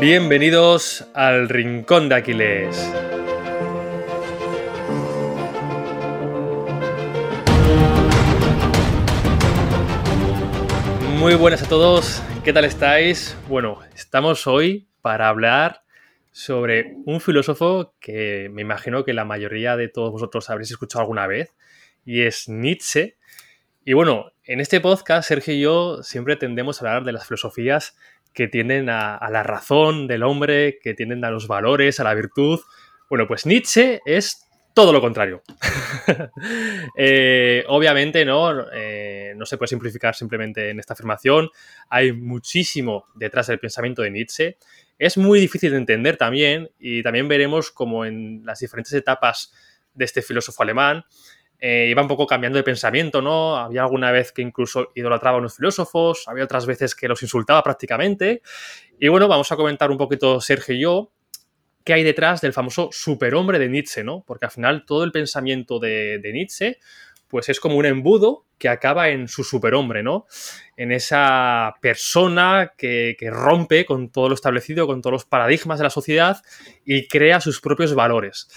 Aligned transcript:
Bienvenidos 0.00 1.04
al 1.12 1.48
Rincón 1.48 2.08
de 2.08 2.14
Aquiles. 2.14 2.88
Muy 11.18 11.34
buenas 11.34 11.64
a 11.64 11.68
todos, 11.68 12.22
¿qué 12.44 12.52
tal 12.52 12.64
estáis? 12.64 13.36
Bueno, 13.48 13.80
estamos 13.96 14.46
hoy 14.46 14.86
para 15.02 15.28
hablar 15.28 15.82
sobre 16.30 16.94
un 17.04 17.20
filósofo 17.20 17.92
que 17.98 18.48
me 18.52 18.62
imagino 18.62 19.04
que 19.04 19.12
la 19.12 19.24
mayoría 19.24 19.76
de 19.76 19.88
todos 19.88 20.12
vosotros 20.12 20.48
habréis 20.48 20.70
escuchado 20.70 21.00
alguna 21.00 21.26
vez, 21.26 21.56
y 22.04 22.22
es 22.22 22.48
Nietzsche. 22.48 23.16
Y 23.84 23.94
bueno, 23.94 24.30
en 24.44 24.60
este 24.60 24.80
podcast, 24.80 25.26
Sergio 25.26 25.54
y 25.54 25.60
yo 25.60 26.04
siempre 26.04 26.36
tendemos 26.36 26.80
a 26.80 26.86
hablar 26.86 27.04
de 27.04 27.10
las 27.10 27.26
filosofías 27.26 27.96
que 28.32 28.48
tienden 28.48 28.88
a, 28.88 29.18
la 29.30 29.42
razón 29.42 30.06
del 30.06 30.22
hombre, 30.22 30.78
que 30.82 30.94
tienden 30.94 31.24
a 31.24 31.30
los 31.30 31.48
valores, 31.48 32.00
a 32.00 32.04
la 32.04 32.14
virtud. 32.14 32.60
Bueno, 33.08 33.26
pues 33.26 33.46
Nietzsche 33.46 34.00
es 34.04 34.48
todo 34.74 34.92
lo 34.92 35.00
contrario. 35.00 35.42
Eh, 37.00 37.64
obviamente, 37.68 38.24
¿no? 38.24 38.66
Eh, 38.72 39.32
no 39.36 39.46
se 39.46 39.56
puede 39.56 39.68
simplificar 39.68 40.16
simplemente 40.16 40.70
en 40.70 40.80
esta 40.80 40.94
afirmación. 40.94 41.48
Hay 41.88 42.12
muchísimo 42.12 43.06
detrás 43.14 43.46
del 43.46 43.60
pensamiento 43.60 44.02
de 44.02 44.10
Nietzsche. 44.10 44.56
Es 44.98 45.16
muy 45.16 45.38
difícil 45.38 45.70
de 45.70 45.76
entender 45.76 46.16
también, 46.16 46.70
y 46.78 47.04
también 47.04 47.28
veremos 47.28 47.70
como 47.70 48.04
en 48.04 48.42
las 48.44 48.58
diferentes 48.58 48.92
etapas 48.94 49.52
de 49.94 50.04
este 50.04 50.22
filósofo 50.22 50.62
alemán, 50.62 51.04
eh, 51.60 51.88
iba 51.90 52.02
un 52.02 52.08
poco 52.08 52.26
cambiando 52.26 52.56
de 52.56 52.62
pensamiento, 52.62 53.20
¿no? 53.20 53.56
Había 53.56 53.82
alguna 53.82 54.12
vez 54.12 54.32
que 54.32 54.42
incluso 54.42 54.92
idolatraba 54.94 55.38
a 55.38 55.40
unos 55.40 55.56
filósofos, 55.56 56.24
había 56.28 56.44
otras 56.44 56.66
veces 56.66 56.94
que 56.94 57.08
los 57.08 57.22
insultaba 57.22 57.62
prácticamente. 57.62 58.42
Y 58.98 59.08
bueno, 59.08 59.26
vamos 59.26 59.50
a 59.50 59.56
comentar 59.56 59.90
un 59.90 59.98
poquito 59.98 60.40
Sergio 60.40 60.74
y 60.74 60.80
yo 60.80 61.12
qué 61.84 61.94
hay 61.94 62.04
detrás 62.04 62.40
del 62.40 62.52
famoso 62.52 62.90
superhombre 62.92 63.58
de 63.58 63.68
Nietzsche, 63.68 64.04
¿no? 64.04 64.22
Porque 64.26 64.44
al 64.44 64.50
final 64.52 64.84
todo 64.86 65.04
el 65.04 65.10
pensamiento 65.10 65.78
de, 65.78 66.20
Nietzsche 66.22 66.78
pues 67.28 67.48
es 67.48 67.60
como 67.60 67.76
un 67.76 67.84
embudo 67.84 68.46
que 68.56 68.70
acaba 68.70 69.10
en 69.10 69.28
su 69.28 69.44
superhombre, 69.44 70.02
¿no? 70.02 70.26
En 70.76 70.92
esa 70.92 71.74
persona 71.82 72.72
que, 72.76 73.16
que, 73.18 73.30
rompe 73.30 73.84
con 73.84 74.10
todo 74.10 74.28
lo 74.28 74.34
establecido, 74.34 74.86
con 74.86 75.02
todos 75.02 75.12
los 75.12 75.24
paradigmas 75.26 75.78
de 75.78 75.84
la 75.84 75.90
sociedad 75.90 76.42
y 76.86 77.06
crea 77.06 77.40
sus 77.40 77.60
propios 77.60 77.94
valores. 77.94 78.48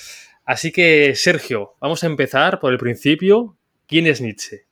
Así 0.52 0.74
que, 0.74 1.16
Sergio, 1.16 1.78
vamos 1.80 2.04
a 2.04 2.08
empezar 2.08 2.60
por 2.60 2.74
el 2.74 2.78
principio. 2.78 3.56
¿Quién 3.88 4.06
es 4.06 4.20
Nietzsche? 4.20 4.66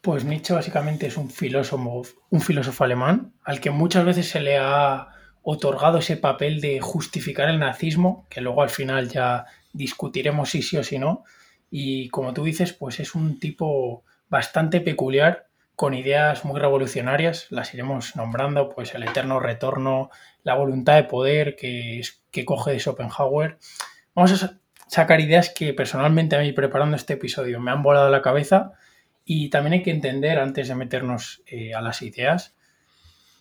Pues 0.00 0.24
Nietzsche 0.24 0.54
básicamente 0.54 1.06
es 1.08 1.18
un 1.18 1.28
filósofo, 1.28 2.04
un 2.30 2.40
filósofo 2.40 2.84
alemán 2.84 3.34
al 3.44 3.60
que 3.60 3.70
muchas 3.70 4.06
veces 4.06 4.30
se 4.30 4.40
le 4.40 4.56
ha 4.56 5.08
otorgado 5.42 5.98
ese 5.98 6.16
papel 6.16 6.62
de 6.62 6.80
justificar 6.80 7.50
el 7.50 7.58
nazismo, 7.58 8.26
que 8.30 8.40
luego 8.40 8.62
al 8.62 8.70
final 8.70 9.10
ya 9.10 9.44
discutiremos 9.74 10.48
si 10.48 10.62
sí 10.62 10.78
o 10.78 10.82
si 10.82 10.98
no. 10.98 11.24
Y 11.70 12.08
como 12.08 12.32
tú 12.32 12.42
dices, 12.42 12.72
pues 12.72 12.98
es 12.98 13.14
un 13.14 13.38
tipo 13.38 14.04
bastante 14.30 14.80
peculiar, 14.80 15.48
con 15.76 15.92
ideas 15.92 16.46
muy 16.46 16.58
revolucionarias, 16.58 17.48
las 17.50 17.74
iremos 17.74 18.16
nombrando, 18.16 18.70
pues 18.70 18.94
el 18.94 19.02
eterno 19.02 19.38
retorno, 19.38 20.08
la 20.44 20.54
voluntad 20.54 20.94
de 20.94 21.04
poder 21.04 21.56
que, 21.56 22.00
que 22.30 22.46
coge 22.46 22.70
de 22.70 22.80
Schopenhauer. 22.80 23.58
Vamos 24.14 24.42
a 24.42 24.63
sacar 24.86 25.20
ideas 25.20 25.50
que 25.50 25.72
personalmente 25.72 26.36
a 26.36 26.40
mí 26.40 26.52
preparando 26.52 26.96
este 26.96 27.14
episodio 27.14 27.60
me 27.60 27.70
han 27.70 27.82
volado 27.82 28.10
la 28.10 28.22
cabeza 28.22 28.72
y 29.24 29.48
también 29.48 29.74
hay 29.74 29.82
que 29.82 29.90
entender, 29.90 30.38
antes 30.38 30.68
de 30.68 30.74
meternos 30.74 31.42
eh, 31.46 31.74
a 31.74 31.80
las 31.80 32.02
ideas, 32.02 32.54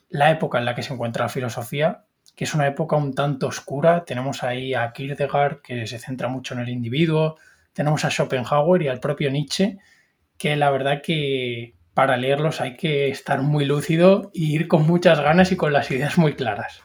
la 0.09 0.31
época 0.31 0.59
en 0.59 0.65
la 0.65 0.75
que 0.75 0.83
se 0.83 0.93
encuentra 0.93 1.25
la 1.25 1.29
filosofía, 1.29 2.05
que 2.35 2.45
es 2.45 2.53
una 2.53 2.67
época 2.67 2.95
un 2.95 3.13
tanto 3.13 3.47
oscura. 3.47 4.05
Tenemos 4.05 4.43
ahí 4.43 4.73
a 4.73 4.93
Kierkegaard, 4.93 5.61
que 5.61 5.85
se 5.87 5.99
centra 5.99 6.29
mucho 6.29 6.53
en 6.53 6.61
el 6.61 6.69
individuo, 6.69 7.37
tenemos 7.73 8.05
a 8.05 8.09
Schopenhauer 8.09 8.81
y 8.83 8.87
al 8.87 8.99
propio 8.99 9.29
Nietzsche, 9.29 9.77
que 10.37 10.55
la 10.55 10.71
verdad 10.71 11.01
que 11.01 11.75
para 11.93 12.17
leerlos 12.17 12.61
hay 12.61 12.75
que 12.75 13.09
estar 13.09 13.41
muy 13.41 13.65
lúcido 13.65 14.31
y 14.33 14.55
ir 14.55 14.67
con 14.67 14.87
muchas 14.87 15.19
ganas 15.19 15.51
y 15.51 15.57
con 15.57 15.73
las 15.73 15.91
ideas 15.91 16.17
muy 16.17 16.33
claras. 16.35 16.81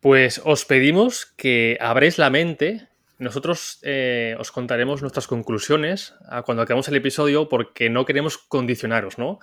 Pues 0.00 0.40
os 0.44 0.64
pedimos 0.64 1.26
que 1.36 1.76
abréis 1.80 2.16
la 2.16 2.30
mente 2.30 2.88
nosotros 3.20 3.78
eh, 3.82 4.34
os 4.38 4.50
contaremos 4.50 5.02
nuestras 5.02 5.26
conclusiones 5.26 6.14
cuando 6.44 6.62
acabemos 6.62 6.88
el 6.88 6.96
episodio 6.96 7.48
porque 7.50 7.90
no 7.90 8.06
queremos 8.06 8.38
condicionaros, 8.38 9.18
¿no? 9.18 9.38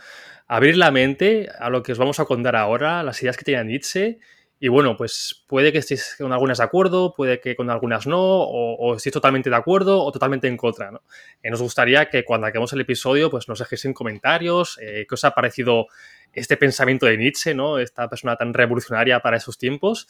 Abrir 0.47 0.77
la 0.77 0.89
mente 0.89 1.47
a 1.59 1.69
lo 1.69 1.83
que 1.83 1.91
os 1.91 1.97
vamos 1.99 2.19
a 2.19 2.25
contar 2.25 2.55
ahora, 2.55 3.03
las 3.03 3.21
ideas 3.21 3.37
que 3.37 3.45
tiene 3.45 3.63
Nietzsche. 3.65 4.19
Y 4.59 4.69
bueno, 4.69 4.97
pues 4.97 5.45
puede 5.47 5.71
que 5.71 5.77
estéis 5.77 6.15
con 6.17 6.33
algunas 6.33 6.57
de 6.57 6.63
acuerdo, 6.63 7.13
puede 7.13 7.39
que 7.39 7.55
con 7.55 7.69
algunas 7.69 8.07
no, 8.07 8.19
o, 8.19 8.95
estéis 8.95 9.13
totalmente 9.13 9.51
de 9.51 9.55
acuerdo 9.55 10.03
o 10.03 10.11
totalmente 10.11 10.47
en 10.47 10.57
contra. 10.57 10.89
¿no? 10.89 11.03
Eh, 11.43 11.51
nos 11.51 11.61
gustaría 11.61 12.09
que 12.09 12.25
cuando 12.25 12.47
acabemos 12.47 12.73
el 12.73 12.81
episodio, 12.81 13.29
pues 13.29 13.47
nos 13.47 13.59
dejéis 13.59 13.85
en 13.85 13.93
comentarios 13.93 14.79
eh, 14.81 15.05
qué 15.07 15.13
os 15.13 15.23
ha 15.23 15.31
parecido 15.31 15.85
este 16.33 16.57
pensamiento 16.57 17.05
de 17.05 17.17
Nietzsche, 17.17 17.53
¿no? 17.53 17.77
Esta 17.77 18.09
persona 18.09 18.35
tan 18.35 18.53
revolucionaria 18.55 19.19
para 19.19 19.37
esos 19.37 19.59
tiempos. 19.59 20.07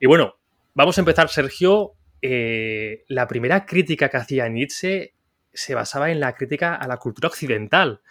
Y 0.00 0.06
bueno, 0.06 0.36
vamos 0.74 0.98
a 0.98 1.00
empezar, 1.00 1.28
Sergio, 1.28 1.94
eh, 2.22 3.04
la 3.08 3.26
primera 3.26 3.66
crítica 3.66 4.08
que 4.08 4.16
hacía 4.16 4.48
Nietzsche 4.48 5.14
se 5.52 5.74
basaba 5.74 6.10
en 6.10 6.20
la 6.20 6.34
crítica 6.34 6.74
a 6.74 6.86
la 6.88 6.96
cultura 6.96 7.28
occidental. 7.28 8.02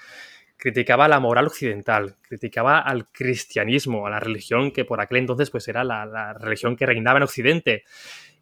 Criticaba 0.57 1.07
la 1.07 1.19
moral 1.19 1.47
occidental, 1.47 2.17
criticaba 2.21 2.79
al 2.79 3.07
cristianismo, 3.11 4.07
a 4.07 4.09
la 4.09 4.19
religión 4.19 4.71
que 4.71 4.85
por 4.85 5.01
aquel 5.01 5.17
entonces 5.17 5.49
pues, 5.49 5.67
era 5.67 5.83
la, 5.83 6.33
religión 6.33 6.75
que 6.75 6.85
reinaba 6.85 7.17
en 7.17 7.23
Occidente. 7.23 7.83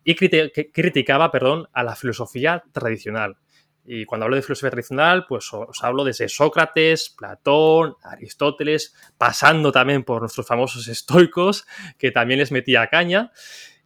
Y 0.04 0.16
criticaba 0.16 1.32
perdón, 1.32 1.68
a 1.74 1.84
la 1.84 1.96
filosofía 1.96 2.64
tradicional. 2.72 3.38
Y 3.84 4.06
cuando 4.06 4.26
hablo 4.26 4.36
de 4.36 4.44
filosofía 4.44 4.70
tradicional, 4.70 5.26
pues 5.28 5.52
os 5.54 5.84
hablo 5.84 6.04
desde 6.04 6.30
Sócrates, 6.30 7.10
Platón, 7.18 7.96
Aristóteles, 8.04 8.96
pasando 9.18 9.72
también 9.72 10.04
por 10.04 10.22
nuestros 10.22 10.46
famosos 10.46 10.88
estoicos, 10.88 11.66
que 11.98 12.12
también 12.12 12.40
les 12.40 12.52
metía 12.52 12.88
caña. 12.88 13.32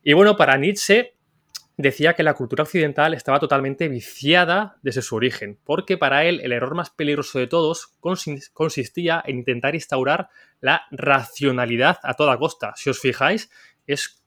Y 0.04 0.14
bueno, 0.14 0.36
para 0.36 0.58
Nietzsche, 0.58 1.15
decía 1.78 2.14
que 2.14 2.24
la 2.24 2.34
cultura 2.34 2.64
occidental 2.64 3.14
estaba 3.14 3.40
totalmente 3.40 3.88
viciada 3.90 4.78
desde 4.82 5.02
su 5.02 5.16
origen, 5.16 5.60
porque 5.64 5.98
para 5.98 6.26
él 6.26 6.40
el 6.44 6.52
error 6.52 6.76
más 6.76 6.90
peligroso 6.90 7.40
de 7.40 7.48
todos 7.48 7.96
consistía 8.54 9.24
en 9.26 9.40
intentar 9.40 9.76
instaurar 9.76 10.30
la 10.62 10.84
racionalidad 10.92 12.00
a 12.04 12.14
toda 12.14 12.38
costa. 12.38 12.74
Si 12.76 12.90
os 12.90 13.00
fijáis, 13.00 13.50
es 13.88 14.24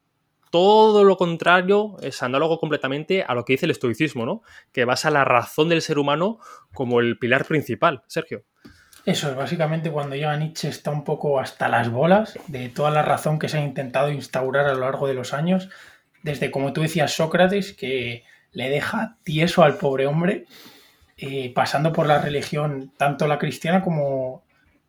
todo 0.51 1.05
lo 1.05 1.17
contrario, 1.17 1.97
es 2.01 2.23
análogo 2.23 2.59
completamente 2.59 3.23
a 3.23 3.35
lo 3.35 3.45
que 3.45 3.55
dice 3.55 3.67
el 3.67 3.73
estoicismo, 3.73 4.25
¿no? 4.25 4.43
Que 4.73 4.85
basa 4.85 5.11
la 5.11 5.25
razón 5.25 5.69
del 5.69 5.83
ser 5.83 5.99
humano 5.99 6.39
como 6.73 7.01
el 7.01 7.19
pilar 7.19 7.45
principal. 7.45 8.03
Sergio. 8.07 8.45
Eso 9.05 9.31
es, 9.31 9.37
básicamente 9.37 9.91
cuando 9.91 10.17
llega 10.17 10.37
Nietzsche 10.37 10.69
está 10.69 10.91
un 10.91 11.05
poco 11.05 11.41
hasta 11.41 11.69
las 11.69 11.91
bolas 11.91 12.39
de 12.47 12.69
toda 12.69 12.91
la 12.91 13.03
razón 13.03 13.39
que 13.39 13.49
se 13.49 13.59
ha 13.59 13.65
intentado 13.65 14.11
instaurar 14.11 14.67
a 14.67 14.75
lo 14.75 14.81
largo 14.81 15.07
de 15.07 15.15
los 15.15 15.33
años 15.33 15.71
desde, 16.23 16.51
como 16.51 16.73
tú 16.73 16.83
decías, 16.83 17.13
Sócrates, 17.13 17.73
que 17.73 18.25
le 18.53 18.71
deja 18.71 19.17
tieso 19.25 19.63
al 19.63 19.77
pobre 19.77 20.07
hombre, 20.07 20.47
eh, 21.17 21.53
pasando 21.55 21.93
por 21.93 22.07
la 22.07 22.21
religión, 22.21 22.93
tanto 22.97 23.27
la 23.27 23.39
cristiana 23.39 23.83
como 23.83 24.45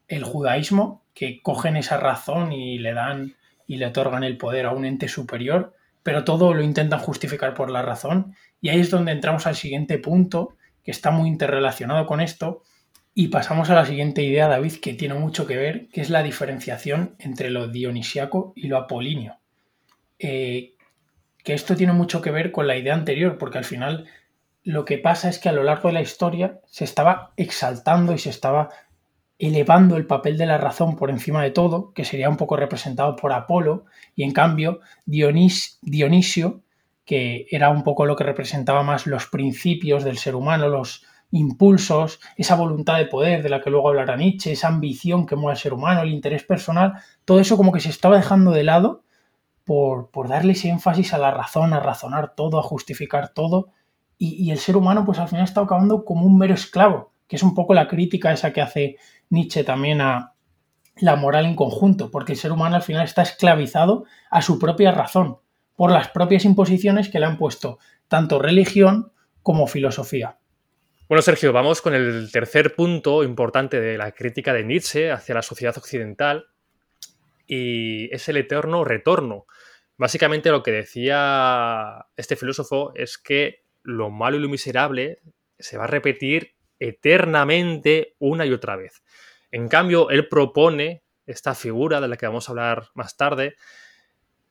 el 0.07 0.23
judaísmo, 0.23 1.03
que 1.13 1.41
cogen 1.41 1.75
esa 1.75 1.97
razón 1.97 2.51
y 2.51 2.79
le 2.79 2.93
dan 2.93 3.35
y 3.67 3.77
le 3.77 3.85
otorgan 3.85 4.23
el 4.23 4.37
poder 4.37 4.65
a 4.65 4.71
un 4.71 4.85
ente 4.85 5.07
superior, 5.07 5.75
pero 6.01 6.23
todo 6.23 6.53
lo 6.53 6.63
intentan 6.63 6.99
justificar 6.99 7.53
por 7.53 7.69
la 7.69 7.83
razón. 7.83 8.35
Y 8.61 8.69
ahí 8.69 8.79
es 8.79 8.89
donde 8.89 9.11
entramos 9.11 9.45
al 9.45 9.55
siguiente 9.55 9.99
punto, 9.99 10.55
que 10.83 10.91
está 10.91 11.11
muy 11.11 11.29
interrelacionado 11.29 12.07
con 12.07 12.19
esto, 12.19 12.63
y 13.13 13.27
pasamos 13.27 13.69
a 13.69 13.75
la 13.75 13.85
siguiente 13.85 14.23
idea, 14.23 14.47
David, 14.47 14.75
que 14.81 14.93
tiene 14.93 15.13
mucho 15.13 15.45
que 15.45 15.57
ver, 15.57 15.87
que 15.89 16.01
es 16.01 16.09
la 16.09 16.23
diferenciación 16.23 17.15
entre 17.19 17.49
lo 17.49 17.67
dionisiaco 17.67 18.53
y 18.55 18.67
lo 18.67 18.77
apolíneo. 18.77 19.37
Eh, 20.17 20.73
que 21.43 21.53
esto 21.53 21.75
tiene 21.75 21.93
mucho 21.93 22.21
que 22.21 22.31
ver 22.31 22.51
con 22.51 22.67
la 22.67 22.77
idea 22.77 22.93
anterior, 22.93 23.37
porque 23.37 23.57
al 23.57 23.65
final 23.65 24.05
lo 24.63 24.85
que 24.85 24.97
pasa 24.97 25.29
es 25.29 25.39
que 25.39 25.49
a 25.49 25.53
lo 25.53 25.63
largo 25.63 25.89
de 25.89 25.93
la 25.93 26.01
historia 26.01 26.59
se 26.65 26.83
estaba 26.83 27.33
exaltando 27.37 28.13
y 28.13 28.17
se 28.17 28.29
estaba 28.29 28.69
elevando 29.37 29.95
el 29.95 30.05
papel 30.05 30.37
de 30.37 30.45
la 30.45 30.57
razón 30.57 30.97
por 30.97 31.09
encima 31.09 31.41
de 31.41 31.51
todo, 31.51 31.93
que 31.93 32.03
sería 32.03 32.29
un 32.29 32.35
poco 32.35 32.57
representado 32.57 33.15
por 33.15 33.31
Apolo, 33.31 33.85
y 34.15 34.23
en 34.23 34.31
cambio 34.31 34.81
Dionisio, 35.05 36.61
que 37.05 37.47
era 37.49 37.69
un 37.69 37.83
poco 37.83 38.05
lo 38.05 38.17
que 38.17 38.25
representaba 38.25 38.83
más 38.83 39.07
los 39.07 39.27
principios 39.27 40.03
del 40.03 40.17
ser 40.17 40.35
humano, 40.35 40.67
los 40.67 41.05
impulsos, 41.31 42.19
esa 42.35 42.55
voluntad 42.55 42.97
de 42.97 43.05
poder 43.05 43.41
de 43.41 43.49
la 43.49 43.61
que 43.61 43.69
luego 43.69 43.89
hablará 43.89 44.17
Nietzsche, 44.17 44.51
esa 44.51 44.67
ambición 44.67 45.25
que 45.25 45.35
mueve 45.35 45.53
al 45.53 45.61
ser 45.61 45.73
humano, 45.73 46.01
el 46.01 46.09
interés 46.09 46.43
personal, 46.43 46.93
todo 47.23 47.39
eso 47.39 47.55
como 47.55 47.71
que 47.71 47.79
se 47.79 47.89
estaba 47.89 48.17
dejando 48.17 48.51
de 48.51 48.63
lado 48.63 49.03
por, 49.69 50.27
darle 50.27 50.53
ese 50.53 50.69
énfasis 50.69 51.13
a 51.13 51.19
la 51.19 51.29
razón, 51.29 51.75
a 51.75 51.79
razonar 51.79 52.33
todo, 52.33 52.57
a 52.57 52.63
justificar 52.63 53.29
todo. 53.29 53.69
Y, 54.17 54.49
el 54.49 54.57
ser 54.57 54.75
humano, 54.75 55.05
pues 55.05 55.19
al 55.19 55.27
final 55.27 55.45
está 55.45 55.61
acabando 55.61 56.03
como 56.03 56.25
un 56.25 56.39
mero 56.39 56.55
esclavo, 56.55 57.13
que 57.27 57.35
es 57.35 57.43
un 57.43 57.53
poco 57.53 57.75
la 57.75 57.87
crítica 57.87 58.33
esa 58.33 58.51
que 58.51 58.61
hace 58.61 58.97
Nietzsche 59.29 59.63
también 59.63 60.01
a, 60.01 60.33
la 60.95 61.15
moral 61.15 61.45
en 61.45 61.55
conjunto, 61.55 62.09
porque 62.09 62.31
el 62.31 62.39
ser 62.39 62.51
humano 62.51 62.77
al 62.77 62.81
final 62.81 63.03
está 63.03 63.21
esclavizado 63.21 64.05
a 64.31 64.41
su 64.41 64.57
propia 64.57 64.91
razón, 64.91 65.37
por 65.75 65.91
las 65.91 66.07
propias 66.07 66.45
imposiciones 66.45 67.07
que 67.07 67.19
le 67.19 67.27
han 67.27 67.37
puesto 67.37 67.77
tanto 68.07 68.39
religión 68.39 69.11
como 69.43 69.67
filosofía. 69.67 70.39
Bueno, 71.07 71.21
Sergio, 71.21 71.53
vamos 71.53 71.83
con 71.83 71.93
el 71.93 72.31
tercer 72.31 72.75
punto 72.75 73.23
importante 73.23 73.79
de 73.79 73.99
la 73.99 74.13
crítica 74.13 74.51
de 74.51 74.63
Nietzsche 74.63 75.11
hacia 75.11 75.35
la 75.35 75.43
sociedad 75.43 75.77
occidental 75.77 76.47
y 77.45 78.13
es 78.13 78.29
el 78.29 78.37
eterno 78.37 78.83
retorno. 78.83 79.45
Básicamente 79.99 80.49
lo 80.49 80.63
que 80.63 80.71
decía 80.71 82.07
este 82.15 82.37
filósofo 82.37 82.93
es 82.95 83.17
que 83.17 83.65
lo 83.83 84.09
malo 84.09 84.37
y 84.37 84.39
lo 84.39 84.47
miserable 84.47 85.19
se 85.59 85.77
va 85.77 85.83
a 85.83 85.87
repetir 85.87 86.55
eternamente 86.79 88.15
una 88.17 88.45
y 88.45 88.53
otra 88.53 88.77
vez. 88.77 89.03
En 89.51 89.67
cambio, 89.67 90.09
él 90.09 90.29
propone 90.29 91.03
esta 91.25 91.53
figura 91.53 91.99
de 91.99 92.07
la 92.07 92.15
que 92.15 92.27
vamos 92.27 92.47
a 92.47 92.53
hablar 92.53 92.87
más 92.93 93.17
tarde, 93.17 93.57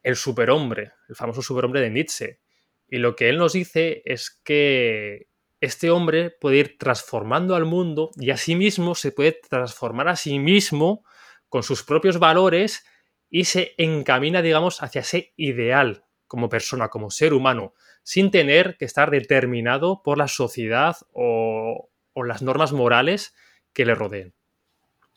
el 0.03 0.17
superhombre, 0.17 0.93
el 1.09 1.17
famoso 1.17 1.41
superhombre 1.41 1.81
de 1.81 1.89
Nietzsche. 1.89 2.41
Y 2.87 2.99
lo 2.99 3.17
que 3.17 3.31
él 3.31 3.39
nos 3.39 3.55
dice 3.55 4.03
es 4.05 4.29
que 4.44 5.29
este 5.62 5.91
hombre 5.91 6.29
puede 6.29 6.59
ir 6.59 6.77
transformando 6.77 7.56
al 7.56 7.65
mundo 7.65 8.11
y 8.17 8.33
asimismo 8.33 8.94
se 8.94 9.12
puede 9.12 9.41
transformar 9.49 10.09
a 10.09 10.17
sí 10.17 10.39
mismo 10.39 11.06
con 11.49 11.62
sus 11.62 11.85
propios 11.85 12.19
valores 12.19 12.85
y 13.31 13.45
se 13.45 13.75
encamina, 13.79 14.43
digamos, 14.43 14.83
hacia 14.83 15.01
ese 15.01 15.33
ideal 15.37 16.05
como 16.27 16.49
persona, 16.49 16.89
como 16.89 17.11
ser 17.11 17.33
humano, 17.33 17.75
sin 18.03 18.31
tener 18.31 18.77
que 18.77 18.85
estar 18.85 19.11
determinado 19.11 20.03
por 20.03 20.19
la 20.19 20.29
sociedad 20.29 20.97
o, 21.13 21.89
o 22.13 22.25
las 22.25 22.43
normas 22.43 22.73
morales 22.73 23.35
que 23.73 23.85
le 23.85 23.95
rodeen. 23.95 24.35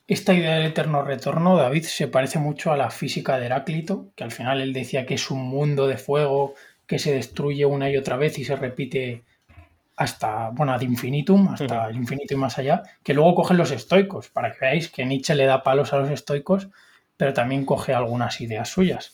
Esta 0.08 0.34
idea 0.34 0.56
del 0.56 0.68
eterno 0.68 1.04
retorno, 1.04 1.56
David, 1.56 1.84
se 1.84 2.08
parece 2.08 2.38
mucho 2.40 2.72
a 2.72 2.78
la 2.78 2.90
física 2.90 3.38
de 3.38 3.46
Heráclito, 3.46 4.12
que 4.16 4.24
al 4.24 4.32
final 4.32 4.62
él 4.62 4.74
decía 4.74 5.06
que 5.06 5.14
es 5.14 5.32
un 5.32 5.42
mundo 5.42 5.88
de 5.88 5.98
fuego 5.98 6.54
que 6.86 7.00
se 7.00 7.14
destruye 7.14 7.66
una 7.66 7.90
y 7.90 7.96
otra 7.96 8.18
vez 8.18 8.38
y 8.38 8.44
se 8.44 8.58
repite 8.58 9.24
hasta, 9.96 10.50
bueno, 10.50 10.74
ad 10.74 10.82
infinitum, 10.82 11.48
hasta 11.50 11.88
el 11.88 11.96
infinito 11.96 12.34
y 12.34 12.38
más 12.38 12.58
allá, 12.58 12.84
que 13.04 13.14
luego 13.14 13.36
cogen 13.36 13.58
los 13.58 13.72
estoicos, 13.72 14.30
para 14.30 14.52
que 14.52 14.60
veáis 14.60 14.90
que 14.90 15.06
Nietzsche 15.06 15.36
le 15.36 15.46
da 15.46 15.64
palos 15.64 15.94
a 15.94 16.00
los 16.00 16.10
estoicos, 16.10 16.68
pero 17.22 17.36
también 17.36 17.66
coge 17.66 17.94
algunas 17.94 18.42
ideas 18.42 18.70
suyas. 18.70 19.14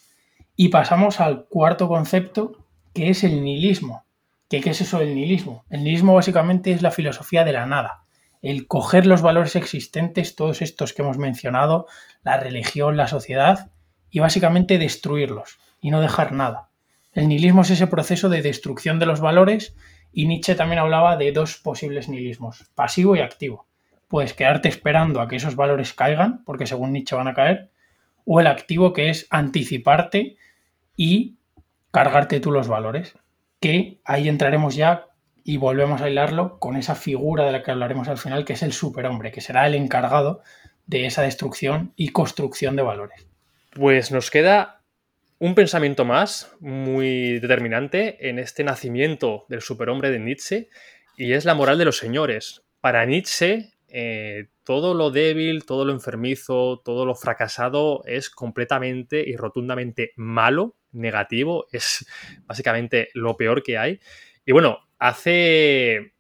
Y 0.56 0.69
pasamos 0.69 1.19
al 1.19 1.44
cuarto 1.48 1.89
concepto, 1.89 2.63
que 2.94 3.09
es 3.09 3.25
el 3.25 3.44
nihilismo. 3.44 4.06
¿Qué, 4.48 4.62
¿Qué 4.62 4.69
es 4.69 4.80
eso 4.80 5.00
del 5.00 5.13
nihilismo? 5.13 5.65
El 5.69 5.83
nihilismo 5.83 6.15
básicamente 6.15 6.71
es 6.71 6.81
la 6.81 6.92
filosofía 6.92 7.44
de 7.44 7.51
la 7.51 7.65
nada 7.65 8.06
el 8.42 8.65
coger 8.65 9.06
los 9.06 9.21
valores 9.21 9.57
existentes, 9.57 10.38
todos 10.38 10.62
estos 10.62 10.94
que 10.94 11.01
hemos 11.01 11.18
mencionado, 11.18 11.88
la 12.24 12.38
religión, 12.38 12.95
la 12.95 13.07
sociedad, 13.07 13.71
y 14.10 14.19
básicamente 14.19 14.77
destruirlos 14.77 15.60
y 15.81 15.92
no 15.92 16.00
dejar 16.00 16.31
nada. 16.31 16.69
El 17.12 17.27
nihilismo 17.27 17.63
es 17.63 17.71
ese 17.71 17.88
proceso 17.88 18.30
de 18.30 18.42
destrucción 18.42 19.00
de 19.00 19.06
los 19.06 19.19
valores 19.19 19.75
y 20.13 20.27
Nietzsche 20.27 20.56
también 20.56 20.80
hablaba 20.80 21.18
de 21.18 21.33
dos 21.33 21.57
posibles 21.57 22.07
nihilismos, 22.07 22.69
pasivo 22.74 23.18
y 23.18 23.19
activo. 23.19 23.68
Puedes 24.07 24.33
quedarte 24.33 24.69
esperando 24.69 25.19
a 25.19 25.27
que 25.27 25.36
esos 25.36 25.57
valores 25.57 25.94
caigan, 25.94 26.45
porque 26.45 26.68
según 26.68 26.94
Nietzsche 26.94 27.18
van 27.18 27.27
a 27.27 27.33
caer, 27.33 27.71
o 28.29 28.41
el 28.41 28.47
activo 28.47 28.91
que 28.91 29.09
es 29.09 29.25
anticiparte 29.29 30.35
y 30.97 31.38
cargarte 31.91 32.41
tú 32.41 32.51
los 32.51 32.68
valores, 32.68 33.15
que 33.62 34.01
ahí 34.03 34.27
entraremos 34.27 34.75
ya 34.75 35.06
y 35.45 35.56
volvemos 35.56 36.01
a 36.01 36.09
hilarlo 36.09 36.59
con 36.59 36.75
esa 36.75 36.94
figura 36.94 37.45
de 37.45 37.53
la 37.53 37.63
que 37.63 37.71
hablaremos 37.71 38.09
al 38.09 38.18
final, 38.18 38.44
que 38.44 38.53
es 38.53 38.63
el 38.63 38.74
superhombre, 38.74 39.31
que 39.31 39.39
será 39.39 39.65
el 39.65 39.75
encargado 39.75 40.41
de 40.85 41.06
esa 41.06 41.21
destrucción 41.21 41.94
y 41.95 42.09
construcción 42.09 42.75
de 42.75 42.81
valores. 42.81 43.25
Pues 43.71 44.12
nos 44.12 44.29
queda 44.29 44.81
un 45.39 45.56
pensamiento 45.56 46.03
más 46.03 46.51
muy 46.59 47.39
determinante 47.39 48.29
en 48.29 48.39
este 48.39 48.65
nacimiento 48.65 49.45
del 49.47 49.62
superhombre 49.62 50.12
de 50.12 50.19
Nietzsche 50.19 50.69
y 51.15 51.31
es 51.31 51.45
la 51.45 51.56
moral 51.56 51.77
de 51.77 51.85
los 51.85 51.97
señores. 51.97 52.63
Para 52.81 53.06
Nietzsche, 53.06 53.71
eh, 53.89 54.48
todo 54.63 54.94
lo 54.94 55.12
débil, 55.12 55.66
todo 55.66 55.86
lo 55.86 55.94
enfermizo, 55.94 56.81
todo 56.84 57.06
lo 57.06 57.16
fracasado 57.16 58.04
es 58.06 58.30
completamente 58.30 59.24
y 59.28 59.36
rotundamente 59.38 60.12
malo, 60.18 60.75
negativo, 60.92 61.68
es 61.72 62.06
básicamente 62.45 63.10
lo 63.13 63.38
peor 63.38 63.63
que 63.63 63.78
hay. 63.78 64.00
Y 64.45 64.51
bueno, 64.51 64.80
hace 65.00 66.13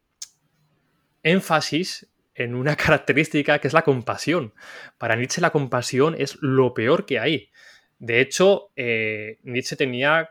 énfasis 1.23 2.09
en 2.35 2.55
una 2.55 2.75
característica 2.77 3.59
que 3.59 3.67
es 3.67 3.73
la 3.73 3.83
compasión. 3.83 4.53
Para 4.97 5.15
Nietzsche 5.15 5.41
la 5.41 5.51
compasión 5.51 6.15
es 6.17 6.37
lo 6.41 6.73
peor 6.73 7.05
que 7.05 7.19
hay. 7.19 7.51
De 7.99 8.21
hecho, 8.21 8.71
eh, 8.75 9.39
Nietzsche 9.43 9.75
tenía 9.75 10.29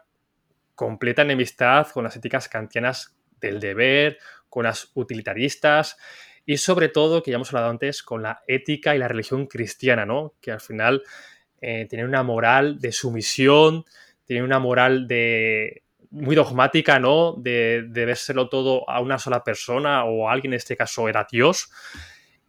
completa 0.75 1.23
enemistad 1.23 1.89
con 1.89 2.05
las 2.05 2.17
éticas 2.17 2.49
kantianas 2.49 3.17
del 3.41 3.61
deber, 3.61 4.19
con 4.49 4.65
las 4.65 4.91
utilitaristas 4.95 5.97
y 6.47 6.59
sobre 6.59 6.89
todo, 6.89 7.23
que 7.23 7.33
ya 7.33 7.35
hemos 7.35 7.53
hablado 7.53 7.71
antes, 7.71 8.05
con 8.05 8.23
la 8.23 8.43
ética 8.47 8.95
y 8.95 8.99
la 8.99 9.09
religión 9.09 9.47
cristiana, 9.47 10.07
¿no? 10.07 10.35
Que 10.41 10.53
al 10.53 10.61
final 10.61 11.03
eh, 11.61 11.87
tiene 11.91 12.05
una 12.05 12.23
moral 12.23 12.79
de 12.79 12.93
sumisión, 12.93 13.85
tiene 14.25 14.45
una 14.45 14.61
moral 14.61 15.09
de, 15.09 15.83
muy 16.11 16.37
dogmática, 16.37 17.01
¿no? 17.01 17.35
De, 17.37 17.83
de 17.89 18.05
vérselo 18.07 18.49
todo 18.49 18.89
a 18.89 19.01
una 19.01 19.19
sola 19.19 19.43
persona 19.43 20.05
o 20.05 20.29
a 20.29 20.33
alguien, 20.33 20.53
en 20.53 20.59
este 20.59 20.77
caso 20.77 21.09
era 21.09 21.27
Dios. 21.31 21.69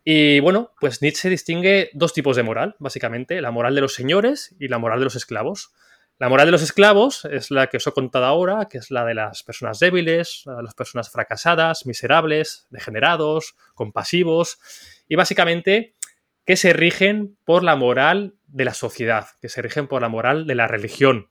Y 0.06 0.40
bueno, 0.40 0.72
pues 0.80 1.02
Nietzsche 1.02 1.30
distingue 1.30 1.90
dos 1.94 2.14
tipos 2.14 2.36
de 2.36 2.44
moral, 2.44 2.76
básicamente, 2.80 3.42
la 3.42 3.52
moral 3.52 3.76
de 3.76 3.82
los 3.82 3.94
señores 3.94 4.56
y 4.60 4.68
la 4.68 4.78
moral 4.78 5.00
de 5.00 5.06
los 5.06 5.16
esclavos. 5.16 5.74
La 6.20 6.30
moral 6.30 6.48
de 6.48 6.52
los 6.52 6.64
esclavos 6.64 7.26
es 7.26 7.52
la 7.52 7.68
que 7.68 7.78
os 7.78 7.86
he 7.88 7.92
contado 7.92 8.26
ahora, 8.26 8.68
que 8.70 8.80
es 8.80 8.90
la 8.90 9.06
de 9.06 9.14
las 9.14 9.44
personas 9.44 9.80
débiles, 9.80 10.44
las 10.46 10.74
personas 10.74 11.12
fracasadas, 11.12 11.86
miserables, 11.86 12.68
degenerados, 12.72 13.56
compasivos, 13.76 14.58
y 15.08 15.16
básicamente 15.16 15.96
que 16.46 16.56
se 16.56 16.74
rigen 16.74 17.38
por 17.46 17.64
la 17.64 17.76
moral 17.76 18.36
de 18.48 18.66
la 18.66 18.74
sociedad, 18.74 19.28
que 19.42 19.50
se 19.50 19.62
rigen 19.62 19.88
por 19.88 20.02
la 20.02 20.10
moral 20.10 20.48
de 20.48 20.56
la 20.56 20.68
religión, 20.68 21.30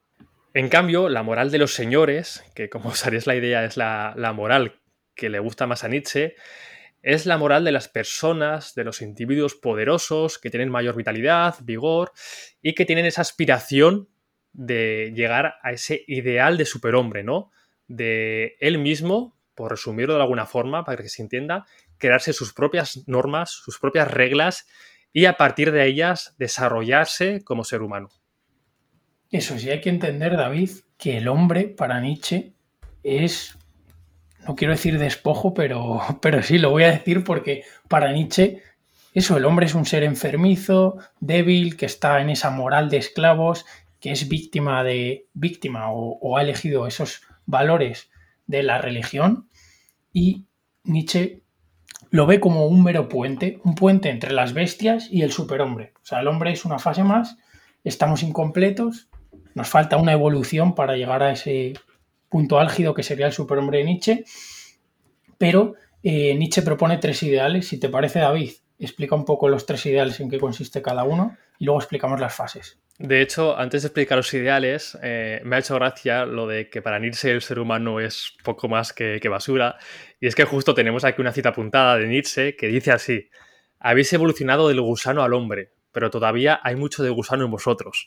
en 0.57 0.71
cambio, 0.71 1.11
la 1.11 1.23
moral 1.23 1.51
de 1.51 1.59
los 1.59 1.75
señores, 1.75 2.43
que 2.55 2.71
como 2.71 2.89
os 2.89 3.07
haréis 3.07 3.27
la 3.27 3.35
idea 3.35 3.67
es 3.67 3.77
la, 3.77 4.15
moral 4.35 4.81
que 5.15 5.29
le 5.29 5.39
gusta 5.39 5.67
más 5.67 5.85
a 5.85 5.89
Nietzsche, 5.89 6.35
es 7.03 7.27
la 7.27 7.37
moral 7.37 7.63
de 7.63 7.73
las 7.73 7.89
personas, 7.89 8.75
de 8.75 8.85
los 8.85 9.03
individuos 9.03 9.55
poderosos, 9.55 10.39
que 10.39 10.49
tienen 10.49 10.71
mayor 10.71 10.97
vitalidad, 10.97 11.57
vigor 11.63 12.11
y 12.63 12.73
que 12.73 12.87
tienen 12.87 13.05
esa 13.05 13.21
aspiración 13.21 14.09
de 14.57 15.13
llegar 15.15 15.57
a 15.63 15.73
ese 15.73 16.03
ideal 16.09 16.57
de 16.57 16.65
superhombre, 16.65 17.23
¿no? 17.23 17.51
De 17.89 18.57
él 18.61 18.79
mismo, 18.79 19.37
por 19.55 19.71
resumirlo 19.71 20.15
de 20.15 20.23
alguna 20.23 20.47
forma, 20.47 20.85
para 20.85 21.03
que 21.03 21.11
se 21.11 21.23
entienda, 21.23 21.67
crearse 21.99 22.33
sus 22.33 22.55
propias 22.55 23.07
normas, 23.07 23.51
sus 23.51 23.79
propias 23.79 24.11
reglas 24.11 24.67
y 25.13 25.27
a 25.27 25.37
partir 25.37 25.73
de 25.73 25.87
ellas 25.87 26.35
desarrollarse 26.39 27.45
como 27.45 27.65
ser 27.65 27.83
humano. 27.83 28.09
Eso 29.31 29.59
sí, 29.59 29.71
hay 29.71 29.81
que 29.81 29.91
entender, 29.91 30.37
David, 30.37 30.71
que 30.97 31.19
el 31.19 31.29
hombre 31.29 31.69
para 31.69 32.01
Nietzsche 32.01 32.55
es, 33.03 33.59
no 34.47 34.57
quiero 34.57 34.73
decir 34.73 34.99
despojo, 34.99 35.53
pero, 35.53 36.01
pero 36.23 36.43
sí, 36.43 36.59
lo 36.59 36.71
voy 36.71 36.85
a 36.85 36.93
decir 36.93 37.25
porque 37.25 37.65
para 37.89 38.13
Nietzsche, 38.13 38.63
eso, 39.13 39.37
el 39.37 39.45
hombre 39.45 39.67
es 39.67 39.75
un 39.75 39.85
ser 39.85 40.03
enfermizo, 40.03 40.97
débil, 41.21 41.77
que 41.77 41.87
está 41.87 42.21
en 42.21 42.31
esa 42.31 42.51
moral 42.51 42.89
de 42.89 42.99
esclavos, 42.99 43.67
que 44.01 44.13
es 44.13 44.29
víctima 44.29 44.85
de 44.85 45.27
víctima 45.33 45.91
o, 45.91 46.37
ha 46.37 46.43
elegido 46.43 46.87
esos 46.87 47.23
valores 47.47 48.11
de 48.47 48.63
la 48.63 48.79
religión 48.79 49.49
y 50.13 50.47
Nietzsche 50.85 51.43
lo 52.11 52.27
ve 52.27 52.41
como 52.41 52.67
un 52.67 52.85
mero 52.85 53.09
puente, 53.09 53.61
un 53.65 53.75
puente 53.75 54.11
entre 54.11 54.33
las 54.33 54.53
bestias 54.53 55.09
y 55.11 55.23
el 55.23 55.33
superhombre. 55.33 55.93
O 55.97 56.07
sea, 56.07 56.21
el 56.21 56.29
hombre 56.29 56.53
es 56.53 56.65
una 56.65 56.79
fase 56.79 57.03
más, 57.03 57.37
estamos 57.85 58.23
incompletos 58.23 59.09
nos 59.57 59.71
falta 59.71 59.97
una 59.97 60.13
evolución 60.13 60.75
para 60.75 60.97
llegar 60.97 61.23
a 61.23 61.33
ese 61.33 61.73
punto 62.29 62.59
álgido 62.59 62.93
que 62.93 63.03
sería 63.03 63.25
el 63.25 63.33
superhombre 63.33 63.79
de 63.79 63.85
Nietzsche, 63.85 64.25
pero 65.39 65.77
eh, 66.03 66.35
Nietzsche 66.35 66.61
propone 66.61 66.99
tres 66.99 67.23
ideales. 67.23 67.67
Si 67.67 67.81
te 67.81 67.89
parece, 67.89 68.19
David, 68.19 68.51
explica 68.79 69.15
un 69.15 69.25
poco 69.25 69.49
los 69.49 69.65
tres 69.65 69.87
ideales 69.87 70.21
en 70.21 70.29
qué 70.29 70.39
consiste 70.39 70.83
cada 70.83 71.05
uno 71.05 71.39
y 71.59 71.65
luego 71.65 71.81
explicamos 71.81 72.21
las 72.21 72.35
fases. 72.35 72.79
De 72.99 73.21
hecho, 73.21 73.59
antes 73.59 73.83
de 73.83 73.89
explicar 73.89 74.17
los 74.17 74.33
ideales, 74.33 74.97
eh, 75.03 75.41
me 75.45 75.57
ha 75.57 75.59
hecho 75.59 75.75
gracia 75.75 76.25
lo 76.25 76.47
de 76.47 76.71
que 76.71 76.81
para 76.81 76.99
Nietzsche 76.99 77.31
el 77.31 77.43
ser 77.43 77.59
humano 77.59 78.01
es 78.01 78.35
poco 78.43 78.69
más 78.69 78.93
que, 78.93 79.19
que, 79.21 79.29
basura. 79.29 79.77
Y 80.19 80.27
es 80.27 80.35
que 80.35 80.45
justo 80.45 80.75
tenemos 80.75 81.05
aquí 81.05 81.21
una 81.21 81.33
cita 81.33 81.51
apuntada 81.51 81.99
de 81.99 82.07
Nietzsche 82.07 82.57
que 82.57 82.69
dice 82.69 82.93
así, 82.93 83.29
habéis 83.79 84.13
evolucionado 84.13 84.69
del 84.69 84.81
gusano 84.81 85.23
al 85.23 85.35
hombre, 85.35 85.73
pero 85.93 86.11
todavía 86.11 86.59
hay 86.63 86.77
mucho 86.77 87.03
de 87.03 87.11
gusano 87.11 87.45
en 87.45 87.51
vosotros. 87.51 88.07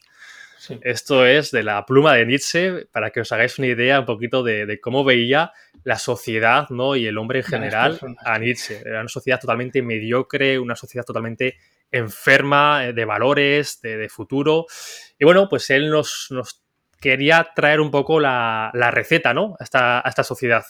Esto 0.82 1.26
es 1.26 1.52
de 1.52 1.64
la 1.64 1.86
pluma 1.86 2.14
de 2.14 2.26
Nietzsche, 2.26 2.86
para 2.92 3.12
que 3.12 3.22
os 3.22 3.32
hagáis 3.32 3.58
una 3.60 3.68
idea 3.68 4.00
un 4.00 4.06
poquito 4.06 4.44
de, 4.44 4.80
cómo 4.82 5.04
veía 5.04 5.52
la 5.84 5.98
sociedad 5.98 6.70
¿no? 6.70 6.96
y 6.96 7.08
el 7.08 7.18
hombre 7.18 7.40
en 7.40 7.46
general 7.46 8.00
a 8.20 8.38
Nietzsche. 8.38 8.82
Era 8.86 9.00
una 9.00 9.10
sociedad 9.10 9.40
totalmente 9.40 9.82
mediocre, 9.82 10.60
una 10.60 10.76
sociedad 10.76 11.06
totalmente 11.06 11.58
enferma 11.92 12.92
de 12.94 13.06
valores, 13.06 13.82
de, 13.82 14.10
futuro. 14.10 14.66
Y 15.18 15.26
bueno, 15.26 15.48
pues 15.50 15.70
él 15.70 15.90
nos, 15.90 16.30
quería 17.00 17.52
traer 17.56 17.80
un 17.80 17.92
poco 17.92 18.20
la, 18.20 18.72
receta, 18.92 19.34
¿no? 19.34 19.56
A 19.60 19.64
esta, 19.64 20.00
a 20.00 20.10
esta 20.10 20.24
sociedad. 20.24 20.64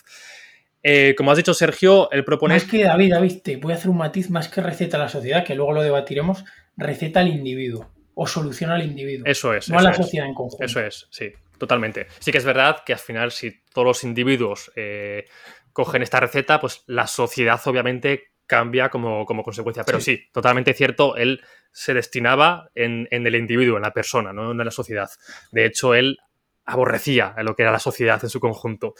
Eh, 0.81 1.13
como 1.17 1.31
has 1.31 1.37
dicho, 1.37 1.53
Sergio, 1.53 2.09
él 2.11 2.23
propone. 2.23 2.55
Es 2.55 2.63
que, 2.63 2.83
David, 2.83 3.11
David, 3.11 3.41
te 3.43 3.57
voy 3.57 3.73
a 3.73 3.75
hacer 3.75 3.89
un 3.89 3.97
matiz 3.97 4.29
más 4.29 4.47
que 4.47 4.61
receta 4.61 4.97
a 4.97 5.01
la 5.01 5.09
sociedad, 5.09 5.43
que 5.43 5.55
luego 5.55 5.73
lo 5.73 5.81
debatiremos. 5.81 6.45
Receta 6.77 7.19
al 7.19 7.27
individuo 7.27 7.91
o 8.21 8.27
soluciona 8.27 8.75
al 8.75 8.83
individuo. 8.83 9.25
Eso 9.25 9.53
es. 9.53 9.69
No 9.69 9.79
a 9.79 9.81
la 9.81 9.93
sociedad 9.93 10.27
en 10.27 10.33
conjunto. 10.33 10.63
Eso 10.63 10.79
es, 10.81 11.07
sí, 11.09 11.31
totalmente. 11.57 12.07
Sí 12.19 12.31
que 12.31 12.37
es 12.37 12.45
verdad 12.45 12.83
que 12.85 12.93
al 12.93 12.99
final, 12.99 13.31
si 13.31 13.61
todos 13.73 13.85
los 13.85 14.03
individuos 14.03 14.71
eh, 14.75 15.25
cogen 15.73 16.01
esta 16.01 16.19
receta, 16.19 16.59
pues 16.59 16.83
la 16.87 17.07
sociedad 17.07 17.59
obviamente 17.65 18.28
cambia 18.49 18.89
como, 18.89 19.25
consecuencia. 19.25 19.83
Pero 19.85 20.01
sí. 20.01 20.19
totalmente 20.33 20.73
cierto, 20.73 21.15
él 21.15 21.41
se 21.71 21.93
destinaba 21.93 22.71
en, 22.73 23.07
en, 23.11 23.25
el 23.27 23.35
individuo, 23.35 23.77
en 23.77 23.83
la 23.83 23.93
persona, 23.93 24.33
no 24.33 24.51
en 24.51 24.57
la 24.57 24.71
sociedad. 24.71 25.09
De 25.51 25.65
hecho, 25.65 25.93
él 25.93 26.17
aborrecía 26.65 27.35
lo 27.43 27.55
que 27.55 27.63
era 27.63 27.71
la 27.71 27.79
sociedad 27.79 28.19
en 28.21 28.29
su 28.29 28.39
conjunto. 28.39 28.93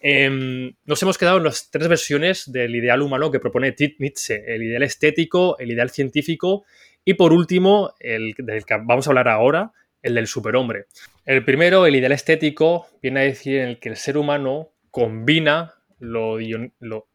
Em, 0.00 0.74
nos 0.84 1.02
hemos 1.02 1.18
quedado 1.18 1.38
en 1.38 1.44
las 1.44 1.70
tres 1.70 1.88
versiones 1.88 2.50
del 2.50 2.74
ideal 2.74 3.02
humano 3.02 3.30
que 3.30 3.40
propone 3.40 3.74
Nietzsche, 3.98 4.42
el 4.46 4.62
ideal 4.62 4.82
estético, 4.82 5.58
el 5.58 5.70
ideal 5.70 5.90
científico 5.90 6.64
y 7.04 7.14
por 7.14 7.32
último, 7.32 7.94
el 8.00 8.34
del 8.38 8.64
que 8.64 8.76
vamos 8.82 9.06
a 9.06 9.10
hablar 9.10 9.28
ahora, 9.28 9.72
el 10.02 10.14
del 10.14 10.26
superhombre. 10.26 10.86
El 11.26 11.44
primero, 11.44 11.86
el 11.86 11.96
ideal 11.96 12.12
estético, 12.12 12.86
viene 13.02 13.20
a 13.20 13.24
decir 13.24 13.60
en 13.60 13.68
el 13.68 13.78
que 13.78 13.90
el 13.90 13.96
ser 13.96 14.16
humano 14.16 14.70
combina 14.90 15.74
lo, 15.98 16.38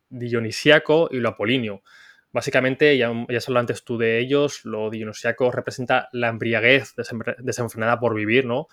dionisiaco 0.10 1.10
y 1.12 1.18
lo 1.18 1.30
apolíneo. 1.30 1.84
Básicamente, 2.32 2.98
ya, 2.98 3.12
ya 3.30 3.38
hablado 3.38 3.60
antes 3.60 3.84
tú 3.84 3.98
de 3.98 4.20
ellos, 4.20 4.64
lo 4.64 4.90
dionisiaco 4.90 5.52
representa 5.52 6.10
la 6.12 6.30
embriaguez 6.30 6.94
desenfrenada 7.40 8.00
por 8.00 8.14
vivir, 8.14 8.46
¿no? 8.46 8.68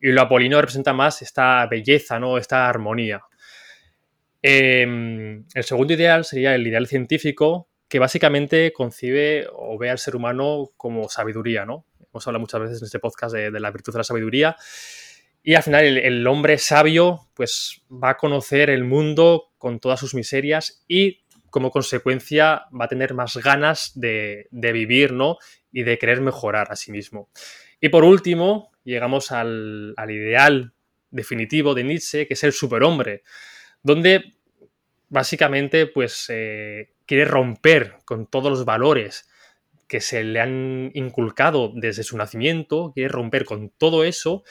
y 0.00 0.12
lo 0.12 0.22
apolíneo 0.22 0.60
representa 0.60 0.92
más 0.92 1.22
esta 1.22 1.66
belleza, 1.66 2.18
¿no? 2.18 2.38
esta 2.38 2.68
armonía. 2.68 3.22
Em, 4.42 5.44
el 5.54 5.64
segundo 5.64 5.94
ideal 5.94 6.24
sería 6.24 6.54
el 6.54 6.66
ideal 6.66 6.86
científico, 6.86 7.68
que 7.88 7.98
básicamente 7.98 8.72
concibe 8.72 9.46
o 9.52 9.78
ve 9.78 9.90
al 9.90 9.98
ser 9.98 10.16
humano 10.16 10.70
como 10.76 11.08
sabiduría, 11.08 11.64
¿no? 11.64 11.86
Hemos 12.12 12.26
hablado 12.26 12.40
muchas 12.40 12.60
veces 12.60 12.82
en 12.82 12.86
este 12.86 12.98
podcast 12.98 13.34
de, 13.34 13.50
la 13.60 13.70
virtud 13.70 13.92
de 13.92 13.98
la 13.98 14.04
sabiduría. 14.04 14.56
Y 15.48 15.54
al 15.54 15.62
final 15.62 15.84
el, 15.84 16.26
hombre 16.26 16.58
sabio 16.58 17.28
pues 17.32 17.80
va 17.88 18.10
a 18.10 18.16
conocer 18.16 18.68
el 18.68 18.82
mundo 18.82 19.52
con 19.58 19.78
todas 19.78 20.00
sus 20.00 20.12
miserias 20.12 20.82
y 20.88 21.20
como 21.50 21.70
consecuencia 21.70 22.64
va 22.78 22.86
a 22.86 22.88
tener 22.88 23.14
más 23.14 23.36
ganas 23.36 23.92
de, 23.94 24.48
vivir, 24.50 25.12
¿no? 25.12 25.38
Y 25.70 25.84
de 25.84 25.98
querer 25.98 26.20
mejorar 26.20 26.72
a 26.72 26.74
sí 26.74 26.90
mismo. 26.90 27.30
Y 27.80 27.90
por 27.90 28.02
último, 28.02 28.72
llegamos 28.82 29.30
al, 29.30 29.94
ideal 30.08 30.72
definitivo 31.12 31.74
de 31.74 31.84
Nietzsche, 31.84 32.26
que 32.26 32.34
es 32.34 32.42
el 32.42 32.52
superhombre, 32.52 33.22
donde 33.84 34.34
básicamente 35.10 35.86
pues 35.86 36.26
eh, 36.28 36.90
quiere 37.06 37.24
romper 37.24 37.98
con 38.04 38.26
todos 38.26 38.50
los 38.50 38.64
valores 38.64 39.28
que 39.86 40.00
se 40.00 40.24
le 40.24 40.40
han 40.40 40.90
inculcado 40.94 41.72
desde 41.74 42.02
su 42.02 42.16
nacimiento, 42.16 42.92
quiere 42.94 43.08
romper 43.08 43.44
con 43.44 43.70
todo 43.70 44.04
eso 44.04 44.42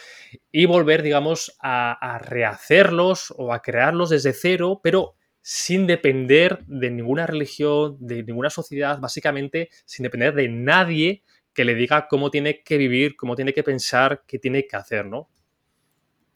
y 0.51 0.65
volver, 0.65 1.01
digamos, 1.01 1.55
a, 1.61 1.91
a, 1.91 2.19
rehacerlos 2.19 3.33
o 3.37 3.53
a 3.53 3.61
crearlos 3.61 4.09
desde 4.09 4.33
cero, 4.33 4.79
pero 4.81 5.15
sin 5.41 5.87
depender 5.87 6.63
de 6.65 6.89
ninguna 6.89 7.27
religión, 7.27 7.97
de 7.99 8.23
ninguna 8.23 8.49
sociedad, 8.49 8.99
básicamente 8.99 9.69
sin 9.85 10.03
depender 10.03 10.33
de 10.33 10.49
nadie 10.49 11.23
que 11.53 11.65
le 11.65 11.75
diga 11.75 12.07
cómo 12.07 12.31
tiene 12.31 12.63
que 12.63 12.77
vivir, 12.77 13.15
cómo 13.15 13.35
tiene 13.35 13.53
que 13.53 13.63
pensar, 13.63 14.23
qué 14.27 14.39
tiene 14.39 14.67
que 14.67 14.75
hacer, 14.75 15.05
¿no? 15.05 15.29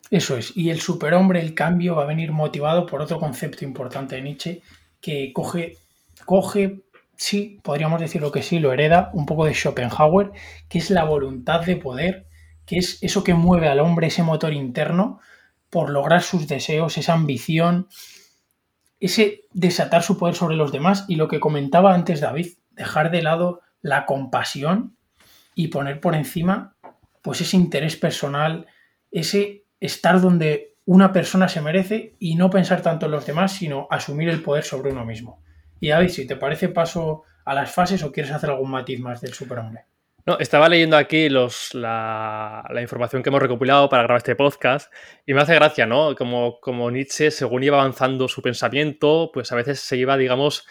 Eso 0.09 0.37
es. 0.37 0.55
Y 0.55 0.69
el 0.69 0.79
superhombre, 0.79 1.39
el 1.41 1.53
cambio, 1.53 1.95
va 1.95 2.03
a 2.03 2.07
venir 2.07 2.31
motivado 2.31 2.85
por 2.85 3.01
otro 3.01 3.19
concepto 3.19 3.63
importante 3.63 4.15
de 4.15 4.21
Nietzsche, 4.21 4.61
que 4.99 5.31
coge, 5.33 5.77
coge, 6.25 6.81
sí, 7.19 7.59
podríamos 7.63 7.99
decirlo 7.99 8.31
que 8.31 8.41
sí, 8.41 8.59
lo 8.59 8.71
hereda 8.71 9.11
un 9.13 9.25
poco 9.25 9.45
de 9.45 9.53
Schopenhauer, 9.53 10.31
que 10.69 10.77
es 10.77 10.89
la 10.89 11.03
voluntad 11.03 11.65
de 11.65 11.75
poder, 11.75 12.27
que 12.65 12.77
es 12.77 12.97
eso 13.03 13.25
que 13.25 13.33
mueve 13.33 13.67
al 13.67 13.81
hombre, 13.81 14.07
ese 14.07 14.23
motor 14.23 14.53
interno, 14.53 15.19
por 15.69 15.89
lograr 15.89 16.21
sus 16.21 16.47
deseos, 16.47 16.97
esa 16.97 17.13
ambición, 17.13 17.89
ese 19.01 19.41
desatar 19.51 20.01
su 20.01 20.17
poder 20.17 20.33
sobre 20.33 20.55
los 20.55 20.71
demás 20.71 21.05
y 21.09 21.15
lo 21.15 21.27
que 21.27 21.41
comentaba 21.41 21.93
antes 21.93 22.21
David, 22.21 22.53
dejar 22.71 23.11
de 23.11 23.21
lado 23.21 23.61
la 23.81 24.05
compasión 24.05 24.95
y 25.55 25.67
poner 25.67 25.99
por 25.99 26.15
encima 26.15 26.75
pues 27.21 27.41
ese 27.41 27.57
interés 27.57 27.97
personal, 27.97 28.65
ese 29.11 29.65
estar 29.81 30.21
donde 30.21 30.77
una 30.85 31.11
persona 31.11 31.49
se 31.49 31.59
merece 31.59 32.15
y 32.17 32.35
no 32.35 32.49
pensar 32.49 32.81
tanto 32.81 33.07
en 33.07 33.11
los 33.11 33.25
demás, 33.25 33.51
sino 33.51 33.87
asumir 33.91 34.29
el 34.29 34.41
poder 34.41 34.63
sobre 34.63 34.91
uno 34.91 35.05
mismo. 35.05 35.43
Y 35.79 35.89
David, 35.89 36.09
si 36.09 36.27
te 36.27 36.35
parece 36.35 36.69
paso 36.69 37.23
a 37.45 37.53
las 37.53 37.71
fases 37.71 38.03
o 38.03 38.11
quieres 38.11 38.31
hacer 38.31 38.49
algún 38.49 38.71
matiz 38.71 38.99
más 38.99 39.21
del 39.21 39.33
superhombre. 39.33 39.85
No, 40.25 40.37
estaba 40.37 40.69
leyendo 40.69 40.97
aquí 40.97 41.29
los, 41.29 41.73
la, 41.73 42.63
información 42.79 43.23
que 43.23 43.29
hemos 43.29 43.41
recopilado 43.41 43.89
para 43.89 44.03
grabar 44.03 44.17
este 44.17 44.35
podcast 44.35 44.93
y 45.25 45.33
me 45.33 45.41
hace 45.41 45.55
gracia, 45.55 45.85
¿no? 45.85 46.13
Como, 46.15 46.59
como 46.59 46.91
Nietzsche, 46.91 47.31
según 47.31 47.63
iba 47.63 47.79
avanzando 47.79 48.27
su 48.27 48.41
pensamiento, 48.41 49.31
pues 49.33 49.51
a 49.51 49.55
veces 49.55 49.79
se 49.79 49.97
iba, 49.97 50.17
digamos, 50.17 50.67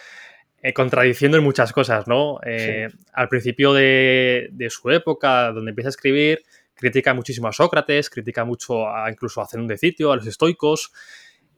eh, 0.63 0.73
contradiciendo 0.73 1.37
en 1.39 1.45
muchas 1.45 1.73
cosas, 1.73 2.07
¿no? 2.07 2.39
Eh, 2.45 2.89
al 3.13 3.29
principio 3.29 3.73
de, 3.73 4.51
su 4.71 4.91
época, 4.91 5.51
donde 5.53 5.71
empieza 5.71 5.89
a 5.89 5.91
escribir, 5.91 6.43
critica 6.75 7.15
muchísimo 7.15 7.49
a 7.49 7.53
Sócrates, 7.53 8.11
critica 8.11 8.45
mucho 8.45 8.89
a, 8.89 9.11
incluso 9.11 9.41
a 9.41 9.47
Zenón 9.47 9.67
de 9.67 9.79
Sitio, 9.79 10.13
a 10.13 10.17
los 10.17 10.27
estoicos, 10.27 10.93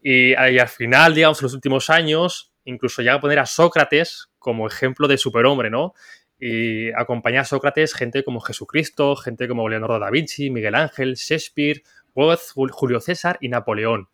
y, 0.03 0.35
al 0.35 0.69
final, 0.69 1.15
digamos, 1.15 1.41
en 1.41 1.45
los 1.45 1.55
últimos 1.55 1.91
años, 1.91 2.50
incluso 2.65 3.03
llega 3.03 3.15
a 3.15 3.21
poner 3.21 3.39
a 3.39 3.47
Sócrates 3.47 4.31
como 4.39 4.67
ejemplo 4.67 5.09
de 5.09 5.19
superhombre, 5.19 5.71
¿no? 5.71 5.95
Y 6.39 6.91
acompaña 6.93 7.43
a 7.43 7.45
Sócrates 7.45 7.95
gente 7.95 8.25
como 8.25 8.41
Jesucristo, 8.41 9.15
gente 9.17 9.47
como 9.47 9.69
Leonardo 9.69 9.99
da 9.99 10.11
Vinci, 10.11 10.51
Miguel 10.51 10.75
Ángel, 10.75 11.15
Shakespeare, 11.15 11.83
Goethe, 12.15 12.43
Julio 12.71 13.01
César 13.01 13.37
y 13.41 13.49
Napoleón. 13.49 14.09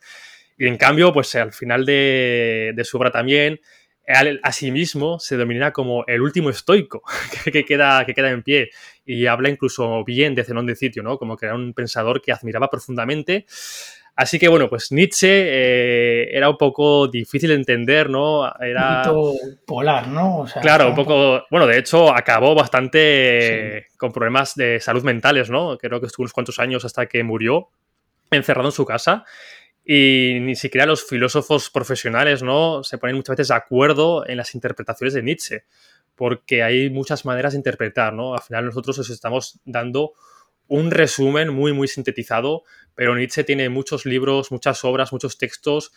Y 0.58 0.66
en 0.66 0.76
cambio, 0.76 1.12
pues 1.12 1.34
al 1.34 1.52
final 1.52 1.84
de, 1.84 2.74
su 2.84 2.96
obra 2.96 3.10
también 3.10 3.60
a 4.42 4.52
sí 4.52 4.70
mismo 4.70 5.18
se 5.18 5.36
denomina 5.36 5.72
como 5.72 6.04
el 6.06 6.22
último 6.22 6.48
estoico 6.50 7.02
que, 7.52 7.64
queda, 7.64 8.06
que 8.06 8.14
queda 8.14 8.30
en 8.30 8.44
pie 8.44 8.70
y 9.04 9.26
habla 9.26 9.48
incluso 9.48 10.04
bien 10.04 10.34
de 10.34 10.44
Zenón 10.44 10.66
de 10.66 10.76
Sitio, 10.76 11.02
¿no? 11.02 11.18
Como 11.18 11.36
que 11.36 11.46
era 11.46 11.54
un 11.54 11.74
pensador 11.74 12.22
que 12.22 12.32
admiraba 12.32 12.70
profundamente. 12.70 13.46
Así 14.16 14.38
que 14.38 14.48
bueno, 14.48 14.70
pues 14.70 14.92
Nietzsche 14.92 15.28
eh, 15.28 16.30
era 16.32 16.48
un 16.48 16.56
poco 16.56 17.06
difícil 17.06 17.50
de 17.50 17.56
entender, 17.56 18.08
¿no? 18.08 18.50
Era 18.58 19.02
un 19.12 19.14
poquito 19.14 19.56
polar, 19.66 20.08
¿no? 20.08 20.46
claro, 20.62 20.88
un 20.88 20.94
poco, 20.94 21.44
bueno, 21.50 21.66
de 21.66 21.78
hecho 21.78 22.10
acabó 22.14 22.54
bastante 22.54 23.88
con 23.98 24.12
problemas 24.12 24.54
de 24.54 24.80
salud 24.80 25.04
mentales, 25.04 25.50
¿no? 25.50 25.76
Creo 25.76 26.00
que 26.00 26.06
estuvo 26.06 26.22
unos 26.22 26.32
cuantos 26.32 26.58
años 26.58 26.86
hasta 26.86 27.04
que 27.04 27.22
murió 27.22 27.68
encerrado 28.30 28.68
en 28.68 28.72
su 28.72 28.86
casa 28.86 29.24
y 29.84 30.38
ni 30.40 30.56
siquiera 30.56 30.86
los 30.86 31.04
filósofos 31.04 31.68
profesionales 31.68 32.42
no 32.42 32.82
se 32.84 32.96
ponen 32.96 33.16
muchas 33.16 33.36
veces 33.36 33.48
de 33.48 33.54
acuerdo 33.54 34.26
en 34.26 34.38
las 34.38 34.54
interpretaciones 34.54 35.12
de 35.12 35.22
Nietzsche, 35.22 35.64
porque 36.14 36.62
hay 36.62 36.88
muchas 36.88 37.26
maneras 37.26 37.52
de 37.52 37.58
interpretar, 37.58 38.14
¿no? 38.14 38.34
Al 38.34 38.40
final 38.40 38.64
nosotros 38.64 38.98
os 38.98 39.10
estamos 39.10 39.60
dando 39.66 40.14
un 40.68 40.90
resumen 40.90 41.50
muy, 41.50 41.72
muy 41.72 41.88
sintetizado, 41.88 42.64
pero 42.94 43.14
Nietzsche 43.14 43.44
tiene 43.44 43.68
muchos 43.68 44.06
libros, 44.06 44.50
muchas 44.50 44.84
obras, 44.84 45.12
muchos 45.12 45.38
textos 45.38 45.92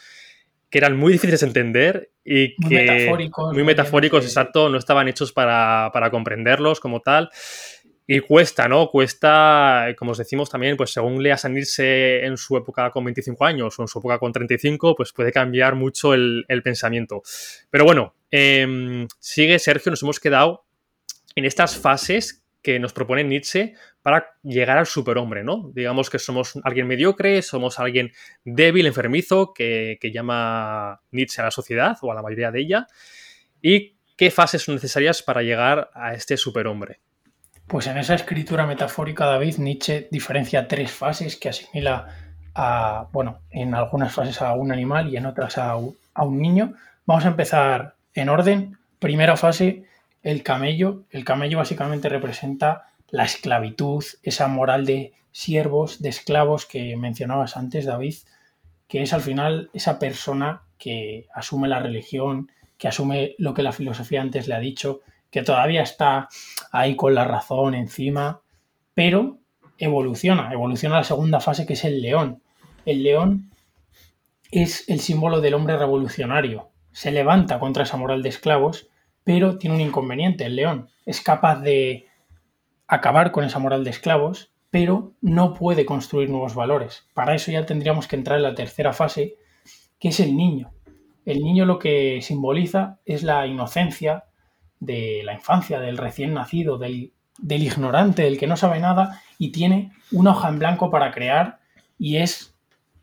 que 0.69 0.77
eran 0.77 0.97
muy 0.97 1.13
difíciles 1.13 1.39
de 1.41 1.47
entender 1.47 2.11
y 2.23 2.55
que... 2.55 2.61
Muy 2.67 2.75
metafóricos. 2.75 3.53
Muy 3.53 3.63
metafóricos, 3.63 4.23
exacto, 4.23 4.69
no 4.69 4.77
estaban 4.77 5.07
hechos 5.07 5.31
para, 5.31 5.89
para 5.91 6.11
comprenderlos 6.11 6.79
como 6.79 7.01
tal. 7.01 7.29
Y 8.11 8.21
cuesta, 8.21 8.67
¿no? 8.67 8.89
Cuesta, 8.89 9.87
como 9.97 10.11
os 10.11 10.17
decimos 10.17 10.49
también, 10.49 10.75
pues 10.77 10.91
según 10.91 11.21
leas 11.21 11.45
a 11.45 11.49
en 11.49 12.37
su 12.37 12.57
época 12.57 12.89
con 12.89 13.05
25 13.05 13.45
años 13.45 13.77
o 13.77 13.83
en 13.83 13.87
su 13.87 13.99
época 13.99 14.17
con 14.17 14.31
35, 14.31 14.95
pues 14.95 15.13
puede 15.13 15.31
cambiar 15.31 15.75
mucho 15.75 16.15
el, 16.15 16.45
pensamiento. 16.63 17.21
Pero 17.69 17.85
bueno, 17.85 18.15
em, 18.31 19.07
sigue 19.19 19.59
Sergio, 19.59 19.91
nos 19.91 20.01
hemos 20.01 20.19
quedado 20.19 20.65
en 21.35 21.45
estas 21.45 21.77
fases 21.77 22.43
que 22.61 22.79
nos 22.79 22.93
propone 22.93 23.23
Nietzsche 23.23 23.73
para 24.01 24.27
llegar 24.43 24.77
al 24.77 24.85
superhombre, 24.85 25.43
¿no? 25.43 25.71
Digamos 25.73 26.09
que 26.09 26.19
somos 26.19 26.59
alguien 26.63 26.87
mediocre, 26.87 27.41
somos 27.41 27.79
alguien 27.79 28.11
débil, 28.43 28.85
enfermizo, 28.85 29.53
que, 29.53 29.97
que 30.01 30.11
llama 30.11 31.01
Nietzsche 31.11 31.41
a 31.41 31.45
la 31.45 31.51
sociedad 31.51 31.97
o 32.01 32.11
a 32.11 32.15
la 32.15 32.21
mayoría 32.21 32.51
de 32.51 32.61
ella. 32.61 32.87
¿Y 33.61 33.95
qué 34.17 34.31
fases 34.31 34.63
son 34.63 34.75
necesarias 34.75 35.23
para 35.23 35.41
llegar 35.41 35.89
a 35.93 36.13
este 36.13 36.35
superhombre? 36.37 36.99
Pues 37.69 37.85
en 37.85 37.99
esa 37.99 38.15
escritura 38.15 38.65
metafórica, 38.65 39.27
David, 39.27 39.57
Nietzsche 39.59 40.07
diferencia 40.09 40.67
tres 40.67 40.91
fases 40.91 41.35
que 41.35 41.49
asimila 41.49 42.07
a, 42.55 43.07
bueno, 43.11 43.41
en 43.51 43.75
algunas 43.75 44.11
fases 44.11 44.41
a 44.41 44.53
un 44.53 44.71
animal 44.71 45.13
y 45.13 45.17
en 45.17 45.27
otras 45.27 45.59
a 45.59 45.75
un, 45.75 45.95
niño. 46.41 46.73
Vamos 47.05 47.25
a 47.25 47.29
empezar 47.29 47.95
en 48.15 48.29
orden. 48.29 48.77
Primera 48.97 49.37
fase, 49.37 49.85
el 50.23 50.43
camello. 50.43 51.03
El 51.09 51.25
camello 51.25 51.57
básicamente 51.57 52.09
representa 52.09 52.87
la 53.09 53.23
esclavitud, 53.23 54.03
esa 54.23 54.47
moral 54.47 54.85
de 54.85 55.13
siervos, 55.31 56.01
de 56.01 56.09
esclavos 56.09 56.65
que 56.65 56.95
mencionabas 56.97 57.57
antes, 57.57 57.85
David, 57.85 58.15
que 58.87 59.01
es 59.01 59.13
al 59.13 59.21
final 59.21 59.69
esa 59.73 59.99
persona 59.99 60.63
que 60.77 61.27
asume 61.33 61.67
la 61.67 61.79
religión, 61.79 62.51
que 62.77 62.87
asume 62.87 63.35
lo 63.37 63.53
que 63.53 63.63
la 63.63 63.71
filosofía 63.71 64.21
antes 64.21 64.47
le 64.47 64.55
ha 64.55 64.59
dicho, 64.59 65.01
que 65.29 65.43
todavía 65.43 65.83
está 65.83 66.29
ahí 66.71 66.95
con 66.95 67.13
la 67.13 67.25
razón 67.25 67.75
encima, 67.75 68.41
pero 68.93 69.37
evoluciona, 69.77 70.51
evoluciona 70.51 70.97
la 70.97 71.03
segunda 71.03 71.39
fase 71.39 71.65
que 71.65 71.73
es 71.73 71.83
el 71.83 72.01
león. 72.01 72.41
El 72.85 73.03
león 73.03 73.51
es 74.51 74.89
el 74.89 74.99
símbolo 74.99 75.41
del 75.41 75.53
hombre 75.53 75.77
revolucionario, 75.77 76.69
se 76.91 77.11
levanta 77.11 77.59
contra 77.59 77.83
esa 77.83 77.97
moral 77.97 78.23
de 78.23 78.29
esclavos, 78.29 78.87
pero 79.23 79.57
tiene 79.57 79.75
un 79.75 79.81
inconveniente, 79.81 80.45
el 80.45 80.55
león 80.55 80.89
es 81.05 81.21
capaz 81.21 81.61
de 81.61 82.07
acabar 82.87 83.31
con 83.31 83.43
esa 83.43 83.59
moral 83.59 83.83
de 83.83 83.91
esclavos, 83.91 84.51
pero 84.71 85.13
no 85.21 85.53
puede 85.53 85.85
construir 85.85 86.29
nuevos 86.29 86.55
valores. 86.55 87.07
Para 87.13 87.35
eso 87.35 87.51
ya 87.51 87.65
tendríamos 87.65 88.07
que 88.07 88.15
entrar 88.15 88.37
en 88.37 88.43
la 88.43 88.55
tercera 88.55 88.93
fase, 88.93 89.35
que 89.99 90.09
es 90.09 90.19
el 90.19 90.35
niño. 90.35 90.71
El 91.25 91.39
niño 91.39 91.65
lo 91.65 91.79
que 91.79 92.21
simboliza 92.21 92.99
es 93.05 93.23
la 93.23 93.45
inocencia 93.47 94.25
de 94.79 95.21
la 95.23 95.33
infancia, 95.33 95.79
del 95.79 95.97
recién 95.97 96.33
nacido, 96.33 96.77
del, 96.77 97.13
del 97.37 97.63
ignorante, 97.63 98.23
del 98.23 98.37
que 98.37 98.47
no 98.47 98.57
sabe 98.57 98.79
nada 98.79 99.21
y 99.37 99.51
tiene 99.51 99.91
una 100.11 100.31
hoja 100.31 100.49
en 100.49 100.59
blanco 100.59 100.89
para 100.89 101.11
crear 101.11 101.59
y 101.97 102.17
es 102.17 102.55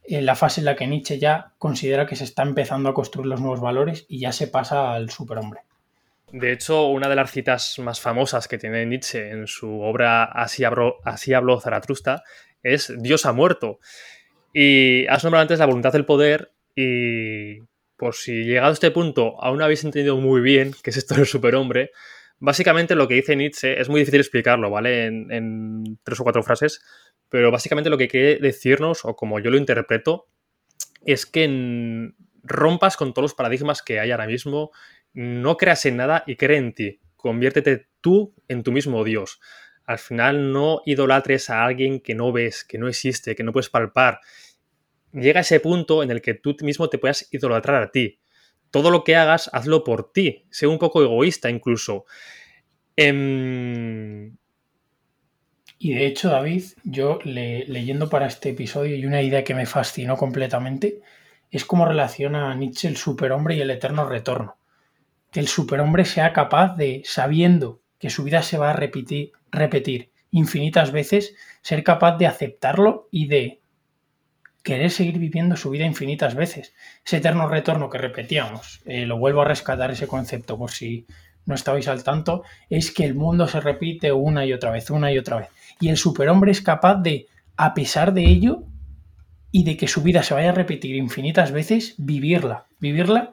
en 0.05 0.27
la 0.27 0.37
fase 0.37 0.61
en 0.61 0.67
la 0.67 0.77
que 0.77 0.87
Nietzsche 0.87 1.19
ya 1.19 1.53
considera 1.59 2.07
que 2.07 2.17
se 2.17 2.25
está 2.25 2.43
empezando 2.43 2.89
a 2.89 2.95
construir 2.95 3.27
los 3.27 3.41
nuevos 3.41 3.61
valores 3.61 4.07
y 4.09 4.21
ya 4.21 4.33
se 4.33 4.47
pasa 4.47 4.95
al 4.95 5.11
superhombre. 5.11 5.66
De 6.33 6.52
hecho, 6.52 6.88
una 6.88 7.09
de 7.09 7.14
las 7.14 7.30
citas 7.30 7.78
más 7.78 8.00
famosas 8.00 8.49
que 8.49 8.59
tiene 8.59 8.85
Nietzsche 8.85 9.30
en 9.30 9.47
su 9.47 9.80
obra 9.80 10.25
Así 10.25 10.64
habló, 10.64 11.61
Zaratrusta 11.61 12.25
es 12.62 12.92
Dios 12.99 13.26
ha 13.26 13.33
muerto. 13.33 13.78
Y 14.52 15.06
has 15.06 15.23
nombrado 15.23 15.42
antes 15.42 15.59
la 15.59 15.66
voluntad 15.66 15.92
del 15.92 16.04
poder 16.04 16.52
y 16.75 17.61
por 17.97 18.14
si 18.14 18.45
llegado 18.45 18.71
a 18.71 18.73
este 18.73 18.90
punto 18.90 19.42
aún 19.42 19.59
no 19.59 19.64
habéis 19.64 19.85
entendido 19.85 20.16
muy 20.16 20.40
bien 20.40 20.75
qué 20.83 20.90
es 20.90 20.97
esto 20.97 21.14
del 21.14 21.26
superhombre, 21.26 21.90
básicamente 22.38 22.95
lo 22.95 23.09
que 23.09 23.14
dice 23.14 23.37
Nietzsche 23.37 23.80
es 23.80 23.88
muy 23.88 24.00
difícil 24.00 24.21
explicarlo, 24.21 24.71
¿vale? 24.71 25.06
En, 25.06 25.30
en 25.30 25.99
tres 26.02 26.21
o 26.21 26.25
cuatro 26.25 26.42
frases, 26.42 26.83
pero 27.28 27.50
básicamente 27.50 27.88
lo 27.88 27.99
que 27.99 28.09
quiere 28.09 28.37
decirnos, 28.37 29.04
o 29.04 29.14
como 29.14 29.38
yo 29.38 29.50
lo 29.50 29.56
interpreto, 29.56 30.26
es 31.04 31.25
que 31.25 32.12
rompas 32.47 32.97
con 32.97 33.12
todos 33.12 33.25
los 33.25 33.35
paradigmas 33.35 33.83
que 33.83 34.00
hay 34.00 34.11
ahora 34.11 34.26
mismo, 34.26 34.71
no 35.12 35.57
creas 35.57 35.85
en 35.87 35.97
nada 35.97 36.25
y 36.26 36.37
cree 36.37 36.59
en 36.59 36.75
ti. 36.75 37.00
Conviértete 37.17 37.88
tú 38.00 38.35
en 38.49 38.62
tu 38.62 38.73
mismo 38.73 39.03
Dios. 39.05 39.41
Al 39.85 39.99
final 39.99 40.53
no 40.53 40.83
idolatres 40.85 41.50
a 41.50 41.65
alguien 41.65 42.00
que 42.00 42.15
no 42.15 42.33
ves, 42.33 42.65
que 42.65 42.79
no 42.79 42.88
existe, 42.88 43.35
que 43.35 43.43
no 43.43 43.53
puedes 43.53 43.71
palpar. 43.71 44.21
Llega 45.12 45.41
ese 45.41 45.61
punto 45.61 46.03
en 46.03 46.11
el 46.11 46.21
que 46.21 46.35
tú 46.35 46.57
mismo 46.62 46.88
te 46.88 46.99
puedas 46.99 47.29
idolatrar 47.33 47.83
a 47.83 47.91
ti. 47.91 48.21
Todo 48.71 48.91
lo 48.91 49.05
que 49.05 49.17
hagas, 49.17 49.49
hazlo 49.53 49.85
por 49.85 50.12
ti. 50.12 50.45
Sé 50.50 50.67
un 50.67 50.79
poco 50.79 51.03
egoísta 51.03 51.49
incluso. 51.49 52.05
Em, 52.97 54.37
y 55.79 55.95
de 55.95 56.07
hecho, 56.07 56.31
David, 56.31 56.65
yo 56.85 57.19
leyendo 57.25 58.09
para 58.09 58.26
este 58.26 58.50
episodio 58.50 58.97
y 58.97 59.05
una 59.07 59.23
idea 59.23 59.45
que 59.45 59.55
me 59.55 59.67
fascinó 59.67 60.17
completamente 60.17 61.00
es 61.57 61.65
cómo 61.65 61.87
relaciona 61.87 62.51
a 62.51 62.55
Nietzsche 62.55 62.89
el 62.89 62.97
superhombre 62.97 63.57
y 63.57 63.61
el 63.61 63.71
eterno 63.71 64.09
retorno. 64.09 64.57
Que 65.31 65.41
el 65.41 65.49
superhombre 65.49 66.05
sea 66.05 66.33
capaz 66.33 66.77
de, 66.77 67.03
sabiendo 67.05 67.81
que 67.99 68.11
su 68.11 68.25
vida 68.25 68.43
se 68.43 68.59
va 68.59 68.71
a 68.71 68.75
repetir, 68.75 69.33
repetir 69.51 70.11
infinitas 70.31 70.93
veces, 70.93 71.35
ser 71.63 71.83
capaz 71.83 72.19
de 72.19 72.27
aceptarlo 72.27 73.09
y 73.11 73.27
de 73.27 73.61
querer 74.63 74.91
seguir 74.91 75.19
viviendo 75.19 75.57
su 75.57 75.71
vida 75.71 75.87
infinitas 75.87 76.35
veces. 76.35 76.75
Ese 77.04 77.19
eterno 77.19 77.49
retorno 77.49 77.89
que 77.89 77.99
repetíamos, 77.99 78.83
eh, 78.85 79.07
lo 79.07 79.17
vuelvo 79.19 79.43
a 79.43 79.47
rescatar 79.47 79.91
ese 79.93 80.09
concepto 80.09 80.59
por 80.59 80.73
si 80.73 81.07
no 81.47 81.54
estabais 81.54 81.89
al 81.89 82.02
tanto, 82.02 82.43
es 82.69 82.91
que 82.91 83.04
el 83.04 83.15
mundo 83.15 83.47
se 83.47 83.61
repite 83.61 84.13
una 84.13 84.45
y 84.45 84.52
otra 84.52 84.73
vez, 84.73 84.91
una 84.91 85.13
y 85.13 85.19
otra 85.19 85.37
vez. 85.39 85.49
Y 85.80 85.89
el 85.89 85.97
superhombre 85.97 86.50
es 86.50 86.61
capaz 86.61 86.97
de, 86.97 87.28
a 87.57 87.73
pesar 87.73 88.13
de 88.13 88.25
ello, 88.25 88.65
y 89.56 89.64
de 89.64 89.78
que 89.78 89.88
su 89.88 90.02
vida 90.02 90.23
se 90.23 90.34
vaya 90.34 90.50
a 90.50 90.52
repetir 90.52 90.97
infinitas 90.97 91.50
veces, 91.50 91.95
vivirla. 91.97 92.66
Vivirla 92.78 93.32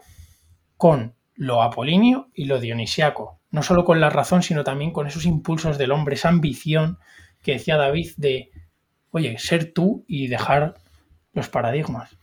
con 0.77 1.15
lo 1.35 1.61
apolíneo 1.61 2.29
y 2.33 2.45
lo 2.45 2.61
dionisiaco. 2.61 3.41
No 3.51 3.61
solo 3.61 3.83
con 3.83 3.99
la 3.99 4.09
razón, 4.09 4.41
sino 4.41 4.63
también 4.63 4.93
con 4.93 5.05
esos 5.05 5.25
impulsos 5.25 5.77
del 5.77 5.91
hombre, 5.91 6.15
esa 6.15 6.29
ambición 6.29 6.97
que 7.41 7.51
decía 7.51 7.75
David 7.75 8.11
de, 8.15 8.51
oye, 9.11 9.37
ser 9.37 9.73
tú 9.73 10.05
y 10.07 10.27
dejar 10.27 10.75
los 11.33 11.49
paradigmas. 11.49 12.17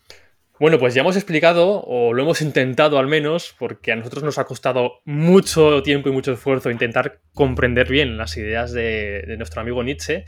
Bueno, 0.59 0.79
pues 0.79 0.95
ya 0.95 1.03
hemos 1.03 1.17
explicado, 1.17 1.83
o 1.83 2.15
lo 2.15 2.23
hemos 2.23 2.41
intentado 2.41 2.99
al 2.99 3.07
menos, 3.07 3.55
porque 3.59 3.93
a 3.93 3.97
nosotros 3.97 4.23
nos 4.23 4.39
ha 4.39 4.47
costado 4.47 5.03
mucho 5.05 5.83
tiempo 5.83 6.09
y 6.09 6.13
mucho 6.13 6.33
esfuerzo 6.33 6.71
intentar 6.71 7.21
comprender 7.35 7.87
bien 7.91 8.17
las 8.17 8.35
ideas 8.39 8.73
de, 8.73 9.35
nuestro 9.37 9.61
amigo 9.61 9.83
Nietzsche. 9.83 10.25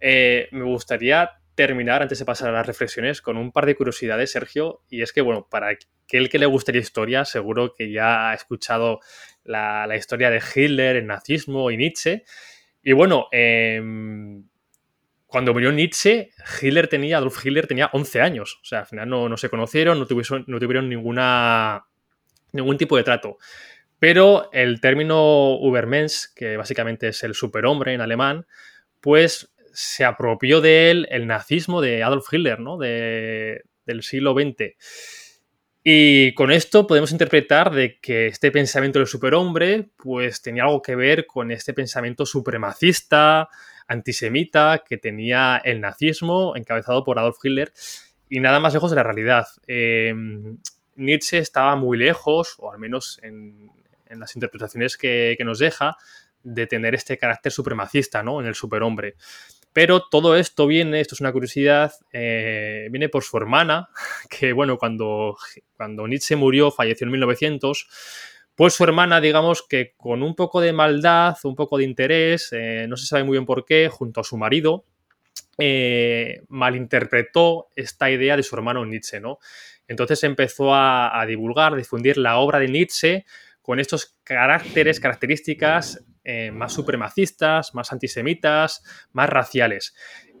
Eh, 0.00 0.48
me 0.52 0.64
gustaría 0.64 1.32
terminar, 1.66 2.02
antes 2.02 2.20
de 2.20 2.24
pasar 2.24 2.50
a 2.50 2.52
las 2.52 2.66
reflexiones, 2.66 3.20
con 3.20 3.36
un 3.36 3.50
par 3.50 3.66
de 3.66 3.74
curiosidades, 3.74 4.30
Sergio. 4.30 4.82
Y 4.88 5.02
es 5.02 5.12
que, 5.12 5.20
bueno, 5.22 5.48
para 5.50 5.70
aquel 5.70 6.28
que 6.28 6.38
le 6.38 6.46
guste 6.46 6.72
la 6.72 6.78
historia, 6.78 7.24
seguro 7.24 7.74
que 7.74 7.90
ya 7.90 8.30
ha 8.30 8.34
escuchado 8.34 9.00
la, 9.42 9.88
historia 9.96 10.30
de 10.30 10.40
Hitler, 10.40 10.96
el 10.96 11.06
nazismo 11.06 11.70
y 11.72 11.76
Nietzsche. 11.76 12.22
Y 12.82 12.92
bueno, 12.92 13.26
eh, 13.32 13.82
cuando 15.26 15.52
murió 15.52 15.72
Nietzsche, 15.72 16.30
Hitler 16.62 16.86
tenía, 16.86 17.18
Adolf 17.18 17.44
Hitler 17.44 17.66
tenía 17.66 17.90
11 17.92 18.20
años. 18.20 18.60
O 18.62 18.64
sea, 18.64 18.80
al 18.80 18.86
final 18.86 19.08
no, 19.08 19.36
se 19.36 19.50
conocieron, 19.50 19.98
no 19.98 20.06
tuvieron, 20.06 20.44
no 20.46 20.60
tuvieron 20.60 20.88
ninguna, 20.88 21.86
ningún 22.52 22.78
tipo 22.78 22.96
de 22.96 23.02
trato. 23.02 23.36
Pero 23.98 24.48
el 24.52 24.80
término 24.80 25.58
Übermensch, 25.60 26.32
que 26.36 26.56
básicamente 26.56 27.08
es 27.08 27.24
el 27.24 27.34
superhombre 27.34 27.94
en 27.94 28.00
alemán, 28.00 28.46
pues 29.00 29.52
se 29.80 30.04
apropió 30.04 30.60
de 30.60 30.90
él 30.90 31.06
el 31.08 31.28
nazismo 31.28 31.80
de 31.80 32.02
Adolf 32.02 32.26
Hitler, 32.32 32.58
¿no? 32.58 32.78
De, 32.78 33.62
del 33.86 34.02
siglo 34.02 34.34
XX. 34.34 34.74
Y 35.84 36.34
con 36.34 36.50
esto 36.50 36.88
podemos 36.88 37.12
interpretar 37.12 37.70
de 37.70 38.00
que 38.00 38.26
este 38.26 38.50
pensamiento 38.50 38.98
del 38.98 39.06
superhombre, 39.06 39.90
pues 39.96 40.42
tenía 40.42 40.64
algo 40.64 40.82
que 40.82 40.96
ver 40.96 41.26
con 41.26 41.52
este 41.52 41.74
pensamiento 41.74 42.26
supremacista, 42.26 43.48
antisemita 43.86 44.82
que 44.84 44.98
tenía 44.98 45.62
el 45.64 45.80
nazismo 45.80 46.56
encabezado 46.56 47.04
por 47.04 47.20
Adolf 47.20 47.36
Hitler 47.40 47.72
y 48.28 48.40
nada 48.40 48.58
más 48.58 48.74
lejos 48.74 48.90
de 48.90 48.96
la 48.96 49.04
realidad. 49.04 49.46
Em, 49.68 50.58
Nietzsche 50.96 51.38
estaba 51.38 51.76
muy 51.76 51.96
lejos, 51.96 52.56
o 52.58 52.72
al 52.72 52.80
menos 52.80 53.20
en, 53.22 53.70
las 54.10 54.34
interpretaciones 54.34 54.96
que, 54.96 55.36
nos 55.44 55.60
deja, 55.60 55.96
de 56.42 56.66
tener 56.66 56.96
este 56.96 57.16
carácter 57.16 57.52
supremacista 57.52 58.24
¿no? 58.24 58.40
en 58.40 58.48
el 58.48 58.56
superhombre. 58.56 59.14
Pero 59.78 60.02
todo 60.02 60.34
esto 60.34 60.66
viene, 60.66 60.98
esto 60.98 61.14
es 61.14 61.20
una 61.20 61.30
curiosidad, 61.30 61.92
eh, 62.12 62.88
viene 62.90 63.08
por 63.08 63.22
su 63.22 63.36
hermana, 63.36 63.88
que 64.28 64.52
bueno, 64.52 64.76
cuando, 64.76 65.36
cuando 65.76 66.08
Nietzsche 66.08 66.34
murió, 66.34 66.72
falleció 66.72 67.04
en 67.04 67.12
1900, 67.12 67.86
pues 68.56 68.74
su 68.74 68.82
hermana, 68.82 69.20
digamos 69.20 69.62
que 69.62 69.94
con 69.96 70.24
un 70.24 70.34
poco 70.34 70.60
de 70.60 70.72
maldad, 70.72 71.36
un 71.44 71.54
poco 71.54 71.78
de 71.78 71.84
interés, 71.84 72.48
eh, 72.50 72.86
no 72.88 72.96
se 72.96 73.06
sabe 73.06 73.22
muy 73.22 73.34
bien 73.34 73.46
por 73.46 73.64
qué, 73.64 73.88
junto 73.88 74.20
a 74.20 74.24
su 74.24 74.36
marido, 74.36 74.84
eh, 75.58 76.42
malinterpretó 76.48 77.68
esta 77.76 78.10
idea 78.10 78.36
de 78.36 78.42
su 78.42 78.56
hermano 78.56 78.84
Nietzsche, 78.84 79.20
¿no? 79.20 79.38
Entonces 79.86 80.24
empezó 80.24 80.74
a, 80.74 81.24
divulgar, 81.28 81.74
a 81.74 81.76
difundir 81.76 82.18
la 82.18 82.38
obra 82.38 82.58
de 82.58 82.66
Nietzsche 82.66 83.26
con 83.62 83.78
estos 83.78 84.16
caracteres, 84.24 84.98
características 84.98 86.02
eh, 86.30 86.50
más 86.50 86.74
supremacistas, 86.74 87.74
más 87.74 87.90
antisemitas, 87.90 88.82
más 89.12 89.30
raciales. 89.30 89.94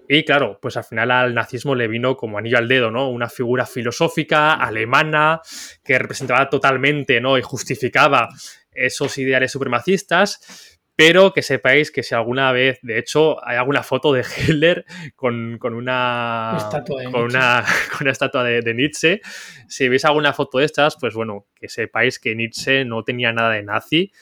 Y 0.06 0.22
claro, 0.22 0.58
pues 0.60 0.76
al 0.76 0.84
final 0.84 1.10
al 1.10 1.34
nazismo 1.34 1.74
le 1.74 1.88
vino 1.88 2.14
como 2.14 2.36
anillo 2.36 2.58
al 2.58 2.68
dedo, 2.68 2.90
¿no? 2.90 3.08
Una 3.08 3.30
figura 3.30 3.64
filosófica 3.64 4.52
alemana 4.52 5.40
que 5.82 5.98
representaba 5.98 6.50
totalmente, 6.50 7.22
¿no? 7.22 7.38
Y 7.38 7.42
justificaba 7.42 8.28
esos 8.70 9.16
ideales 9.16 9.50
supremacistas, 9.50 10.78
pero 10.94 11.32
que 11.32 11.40
sepáis 11.40 11.90
que 11.90 12.02
si 12.02 12.14
alguna 12.14 12.52
vez, 12.52 12.80
de 12.82 12.98
hecho, 12.98 13.42
hay 13.42 13.56
alguna 13.56 13.82
foto 13.82 14.12
de 14.12 14.26
Hitler 14.36 14.84
con, 15.16 15.58
una 15.62 16.54
estatua 16.58 17.00
de 17.00 17.10
con, 17.10 17.22
una, 17.22 17.64
con 17.92 18.02
una 18.02 18.12
estatua 18.12 18.44
de, 18.44 18.60
de, 18.60 18.74
Nietzsche, 18.74 19.22
si 19.68 19.88
veis 19.88 20.04
alguna 20.04 20.34
foto 20.34 20.58
de 20.58 20.66
estas, 20.66 20.98
pues 21.00 21.14
bueno, 21.14 21.46
que 21.54 21.70
sepáis 21.70 22.18
que 22.18 22.34
Nietzsche 22.34 22.84
no 22.84 23.04
tenía 23.04 23.32
nada 23.32 23.54
de 23.54 23.62
nazi, 23.62 24.12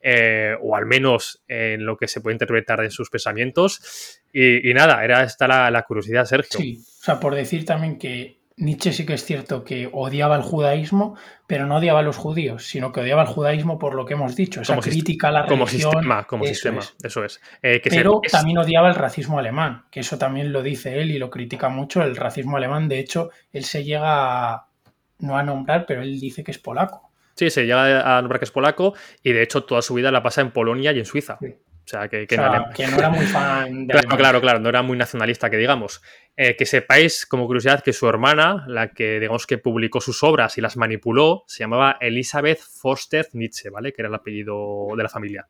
eh, 0.00 0.54
o 0.60 0.76
al 0.76 0.86
menos 0.86 1.42
en 1.46 1.84
lo 1.84 1.96
que 1.96 2.08
se 2.08 2.20
puede 2.20 2.34
interpretar 2.34 2.80
de 2.80 2.90
sus 2.90 3.10
pensamientos. 3.10 4.22
Y, 4.32 4.72
nada, 4.74 5.04
era 5.04 5.22
esta 5.24 5.70
la, 5.70 5.82
curiosidad, 5.82 6.24
Sergio. 6.24 6.60
Sí, 6.60 6.78
o 6.78 7.04
sea, 7.04 7.20
por 7.20 7.34
decir 7.34 7.64
también 7.64 7.98
que 7.98 8.40
Nietzsche 8.60 8.92
sí 8.92 9.06
que 9.06 9.14
es 9.14 9.24
cierto 9.24 9.64
que 9.64 9.88
odiaba 9.90 10.36
el 10.36 10.42
judaísmo, 10.42 11.16
pero 11.46 11.66
no 11.66 11.76
odiaba 11.76 12.00
a 12.00 12.02
los 12.02 12.16
judíos, 12.16 12.66
sino 12.66 12.92
que 12.92 13.00
odiaba 13.00 13.22
el 13.22 13.28
judaísmo 13.28 13.78
por 13.78 13.94
lo 13.94 14.04
que 14.04 14.14
hemos 14.14 14.36
dicho, 14.36 14.60
esa 14.60 14.76
crítica 14.76 15.28
a 15.28 15.32
la 15.32 15.46
como 15.46 15.64
religión. 15.64 15.92
Sistema, 15.92 16.26
como 16.26 16.44
sistema, 16.44 16.80
eso 17.02 17.24
es. 17.24 17.40
Eh, 17.62 17.80
pero 17.82 18.20
también 18.30 18.58
odiaba 18.58 18.88
el 18.88 18.94
racismo 18.94 19.38
alemán, 19.38 19.86
que 19.90 20.00
eso 20.00 20.18
también 20.18 20.52
lo 20.52 20.62
dice 20.62 21.00
él 21.00 21.10
y 21.10 21.18
lo 21.18 21.30
critica 21.30 21.70
mucho, 21.70 22.02
el 22.02 22.14
racismo 22.16 22.58
alemán. 22.58 22.88
De 22.88 22.98
hecho, 22.98 23.30
él 23.52 23.64
se 23.64 23.82
llega 23.82 24.52
a, 24.52 24.68
no 25.18 25.38
a 25.38 25.42
nombrar, 25.42 25.86
pero 25.86 26.02
él 26.02 26.20
dice 26.20 26.44
que 26.44 26.50
es 26.50 26.58
polaco. 26.58 27.09
Sí, 27.34 27.50
se 27.50 27.62
llega 27.62 28.16
a 28.16 28.20
nombrar 28.20 28.38
que 28.38 28.44
es 28.44 28.50
polaco 28.50 28.94
y 29.22 29.32
de 29.32 29.42
hecho 29.42 29.64
toda 29.64 29.82
su 29.82 29.94
vida 29.94 30.10
la 30.10 30.22
pasa 30.22 30.40
en 30.40 30.50
Polonia 30.50 30.92
y 30.92 30.98
en 30.98 31.04
Suiza. 31.04 31.38
O 31.40 31.88
sea, 31.90 32.08
que, 32.08 32.26
no 32.36 32.44
era 32.44 33.10
muy 33.10 33.26
fan 33.26 33.86
de 33.88 33.94
Claro, 33.94 34.16
claro, 34.16 34.40
claro, 34.40 34.58
no 34.60 34.68
era 34.68 34.82
muy 34.82 34.96
nacionalista, 34.96 35.50
que 35.50 35.56
digamos. 35.56 36.00
Eh, 36.36 36.54
que 36.54 36.64
sepáis, 36.64 37.26
como 37.26 37.46
curiosidad, 37.46 37.82
que 37.82 37.92
su 37.92 38.08
hermana, 38.08 38.64
la 38.68 38.92
que 38.92 39.18
digamos 39.18 39.46
que 39.46 39.58
publicó 39.58 40.00
sus 40.00 40.22
obras 40.22 40.56
y 40.56 40.60
las 40.60 40.76
manipuló, 40.76 41.42
se 41.48 41.64
llamaba 41.64 41.96
Elizabeth 42.00 42.60
Foster 42.60 43.26
Nietzsche, 43.32 43.70
¿vale? 43.70 43.92
Que 43.92 44.02
era 44.02 44.08
el 44.08 44.14
apellido 44.14 44.86
de 44.96 45.02
la 45.02 45.08
familia. 45.08 45.48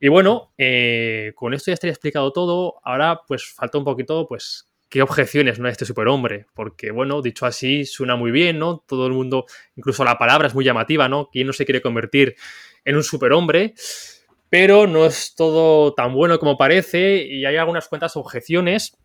Y 0.00 0.08
bueno, 0.08 0.52
eh, 0.58 1.32
con 1.36 1.54
esto 1.54 1.70
ya 1.70 1.74
estaría 1.74 1.92
explicado 1.92 2.32
todo. 2.32 2.80
Ahora, 2.82 3.20
pues 3.28 3.46
falta 3.46 3.78
un 3.78 3.84
poquito, 3.84 4.26
pues, 4.26 4.71
qué 4.92 5.00
objeciones 5.00 5.58
no 5.58 5.68
a 5.68 5.70
este 5.70 5.86
superhombre. 5.86 6.44
Porque, 6.54 6.90
bueno, 6.90 7.22
dicho 7.22 7.46
así, 7.46 7.86
suena 7.86 8.14
muy 8.14 8.30
bien, 8.30 8.58
¿no? 8.58 8.84
Todo 8.86 9.06
el 9.06 9.14
mundo, 9.14 9.46
incluso 9.74 10.04
la 10.04 10.18
palabra 10.18 10.48
es 10.48 10.54
muy 10.54 10.66
llamativa, 10.66 11.08
¿no? 11.08 11.30
¿Quién 11.32 11.46
no 11.46 11.54
se 11.54 11.64
quiere 11.64 11.80
convertir 11.80 12.36
en 12.84 12.96
un 12.96 13.02
superhombre? 13.02 13.74
pero 14.52 14.86
no 14.86 15.06
es 15.06 15.34
todo 15.34 15.94
tan 15.94 16.12
bueno 16.12 16.38
como 16.38 16.58
parece 16.58 17.24
y 17.24 17.46
hay 17.46 17.56
algunas 17.56 17.88
cuantas 17.88 18.18
objeciones 18.18 18.98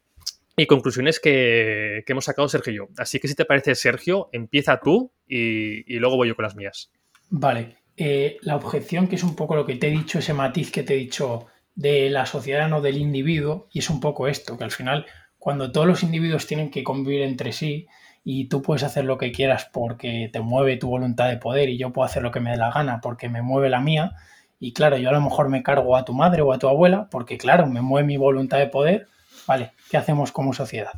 y 0.57 0.65
conclusiones 0.65 1.21
que, 1.21 2.03
hemos 2.05 2.25
sacado 2.25 2.49
Sergio 2.49 2.73
y 2.73 2.75
yo. 2.75 2.89
Así 2.97 3.17
que 3.21 3.29
si 3.29 3.35
te 3.35 3.45
parece, 3.45 3.73
Sergio, 3.73 4.27
empieza 4.33 4.81
tú 4.81 5.13
y, 5.25 5.99
luego 5.99 6.17
voy 6.17 6.27
yo 6.27 6.35
con 6.35 6.43
las 6.43 6.57
mías. 6.57 6.91
Vale. 7.29 7.77
Eh, 7.95 8.39
la 8.41 8.57
objeción, 8.57 9.07
que 9.07 9.15
es 9.15 9.23
un 9.23 9.37
poco 9.37 9.55
lo 9.55 9.65
que 9.65 9.75
te 9.75 9.87
he 9.87 9.91
dicho, 9.91 10.19
ese 10.19 10.33
matiz 10.33 10.69
que 10.69 10.83
te 10.83 10.95
he 10.95 10.97
dicho 10.97 11.45
de 11.75 12.09
la 12.09 12.25
sociedad, 12.25 12.67
no 12.67 12.81
del 12.81 12.97
individuo, 12.97 13.69
y 13.71 13.79
es 13.79 13.89
un 13.89 14.01
poco 14.01 14.27
esto, 14.27 14.57
que 14.57 14.65
al 14.65 14.71
final, 14.71 15.05
cuando 15.47 15.71
todos 15.71 15.87
los 15.87 16.03
individuos 16.03 16.45
tienen 16.45 16.69
que 16.69 16.83
convivir 16.83 17.21
entre 17.21 17.53
sí 17.53 17.87
y 18.25 18.49
tú 18.49 18.61
puedes 18.61 18.83
hacer 18.83 19.05
lo 19.05 19.17
que 19.17 19.31
quieras 19.31 19.69
porque 19.71 20.29
te 20.33 20.41
mueve 20.41 20.75
tu 20.75 20.89
voluntad 20.89 21.29
de 21.29 21.37
poder 21.37 21.69
y 21.69 21.77
yo 21.77 21.93
puedo 21.93 22.05
hacer 22.05 22.21
lo 22.21 22.31
que 22.31 22.41
me 22.41 22.51
dé 22.51 22.57
la 22.57 22.69
gana 22.69 22.99
porque 22.99 23.29
me 23.29 23.41
mueve 23.41 23.69
la 23.69 23.79
mía, 23.79 24.11
y 24.59 24.73
claro, 24.73 24.97
yo 24.97 25.07
a 25.07 25.13
lo 25.13 25.21
mejor 25.21 25.47
me 25.47 25.63
cargo 25.63 25.95
a 25.95 26.03
tu 26.03 26.13
madre 26.13 26.41
o 26.41 26.51
a 26.51 26.59
tu 26.59 26.67
abuela 26.67 27.07
porque, 27.09 27.37
claro, 27.37 27.65
me 27.65 27.79
mueve 27.79 28.05
mi 28.05 28.17
voluntad 28.17 28.57
de 28.57 28.67
poder. 28.67 29.07
Vale, 29.47 29.71
¿qué 29.89 29.95
hacemos 29.95 30.33
como 30.33 30.51
sociedad? 30.51 30.91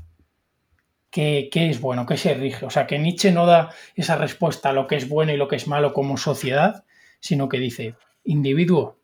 ¿Qué, 1.12 1.48
es 1.54 1.80
bueno? 1.80 2.08
¿Qué 2.08 2.18
se 2.18 2.34
rige? 2.34 2.66
O 2.66 2.72
sea, 2.72 2.88
que 2.88 2.98
Nietzsche 2.98 3.32
no 3.32 3.46
da 3.46 3.70
esa 3.94 4.16
respuesta 4.16 4.70
a 4.70 4.74
lo 4.74 4.88
que 4.88 4.96
es 4.96 5.08
bueno 5.08 5.32
y 5.32 5.38
lo 5.38 5.48
que 5.48 5.58
es 5.58 5.68
malo 5.68 5.94
como 5.94 6.18
sociedad, 6.18 6.86
sino 7.20 7.50
que 7.50 7.60
dice, 7.60 7.94
individuo, 8.24 8.98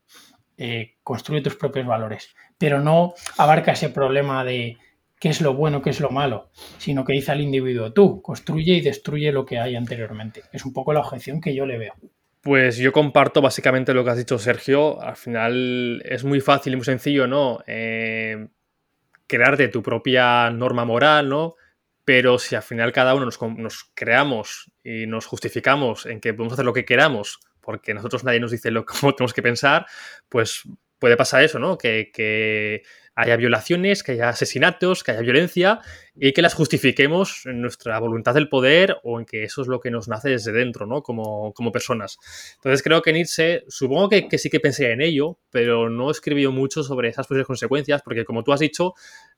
eh, 0.57 0.95
construye 1.03 1.43
tus 1.43 1.55
propios 1.55 1.85
valores, 1.85 2.35
pero 2.57 2.79
no 2.79 3.13
abarca 3.37 3.73
ese 3.73 3.89
problema 3.89 4.43
de 4.43 4.79
qué 5.25 5.29
es 5.29 5.41
lo 5.41 5.55
bueno, 5.55 5.81
qué 5.81 5.89
es 5.89 5.99
lo 6.01 6.11
malo, 6.11 6.51
sino 6.77 7.03
que 7.03 7.13
dice 7.13 7.31
al 7.31 7.41
individuo, 7.41 7.91
tú 7.91 8.21
construye 8.21 8.75
y 8.75 8.81
destruye 8.81 9.31
lo 9.31 9.43
que 9.43 9.57
hay 9.57 9.75
anteriormente. 9.75 10.43
Es 10.51 10.65
un 10.65 10.71
poco 10.71 10.93
la 10.93 10.99
objeción 10.99 11.41
que 11.41 11.55
yo 11.55 11.65
le 11.65 11.79
veo. 11.79 11.95
Pues 12.41 12.77
yo 12.77 12.91
comparto 12.91 13.41
básicamente 13.41 13.95
lo 13.95 14.03
que 14.03 14.11
has 14.11 14.17
dicho, 14.17 14.37
Sergio. 14.37 15.01
Al 15.01 15.15
final 15.15 16.03
es 16.05 16.23
muy 16.23 16.41
fácil 16.41 16.73
y 16.73 16.75
muy 16.75 16.85
sencillo, 16.85 17.25
¿no? 17.25 17.57
Eh, 17.65 18.49
crearte 19.25 19.67
tu 19.69 19.81
propia 19.81 20.51
norma 20.51 20.85
moral, 20.85 21.27
¿no? 21.27 21.55
Pero 22.03 22.37
si 22.37 22.55
al 22.55 22.61
final 22.61 22.91
cada 22.91 23.15
uno 23.15 23.25
nos, 23.25 23.83
creamos 23.95 24.71
y 24.83 25.07
nos 25.07 25.25
justificamos 25.25 26.05
en 26.05 26.21
que 26.21 26.35
podemos 26.35 26.53
hacer 26.53 26.65
lo 26.65 26.73
que 26.73 26.85
queramos, 26.85 27.39
porque 27.61 27.95
nosotros 27.95 28.23
nadie 28.23 28.39
nos 28.39 28.51
dice 28.51 28.69
lo, 28.69 28.85
cómo 29.01 29.15
tenemos 29.15 29.33
que 29.33 29.41
pensar, 29.41 29.87
pues 30.29 30.61
puede 30.99 31.17
pasar 31.17 31.43
eso, 31.43 31.59
¿no? 31.59 31.77
Que, 31.77 32.11
que 32.13 32.83
haya 33.15 33.37
violaciones, 33.37 34.03
que 34.03 34.11
haya 34.13 34.29
asesinatos, 34.29 35.03
que 35.03 35.11
haya 35.11 35.21
violencia 35.21 35.79
y 36.15 36.33
que 36.33 36.41
las 36.41 36.53
justifiquemos 36.53 37.45
en 37.45 37.61
nuestra 37.61 37.97
voluntad 37.99 38.33
del 38.33 38.49
poder 38.49 38.97
o 39.03 39.19
en 39.19 39.25
que 39.25 39.43
eso 39.43 39.61
es 39.61 39.67
lo 39.67 39.79
que 39.79 39.89
nos 39.89 40.09
nace 40.09 40.29
desde 40.29 40.51
dentro, 40.51 40.85
¿no? 40.85 41.01
Como, 41.01 41.53
como 41.53 41.71
personas. 41.71 42.17
Entonces 42.55 42.83
creo 42.83 43.01
que 43.01 43.13
Nietzsche, 43.13 43.63
supongo 43.69 44.09
que, 44.09 44.37
sí 44.37 44.49
que 44.49 44.59
pensé 44.59 44.91
en 44.91 45.01
ello, 45.01 45.39
pero 45.49 45.89
no 45.89 46.11
escribió 46.11 46.51
mucho 46.51 46.83
sobre 46.83 47.09
esas 47.09 47.25
posibles 47.25 47.47
consecuencias 47.47 48.01
porque 48.01 48.25
como 48.25 48.43
tú 48.43 48.51
has 48.51 48.59
dicho, 48.59 48.93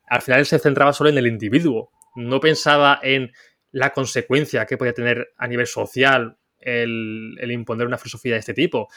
al 0.07 0.23
final 0.23 0.45
se 0.47 0.57
centraba 0.57 0.91
solo 0.91 1.11
en 1.11 1.17
el 1.19 1.27
individuo, 1.27 1.91
no 2.15 2.39
pensaba 2.39 2.99
en 3.03 3.31
la 3.71 3.91
consecuencia 3.91 4.65
que 4.65 4.77
podía 4.77 4.93
tener 4.93 5.33
a 5.37 5.47
nivel 5.47 5.67
social 5.67 6.37
el, 6.59 7.37
el 7.39 7.51
imponer 7.51 7.85
una 7.85 7.99
filosofía 7.99 8.33
de 8.33 8.39
este 8.39 8.55
tipo. 8.55 8.87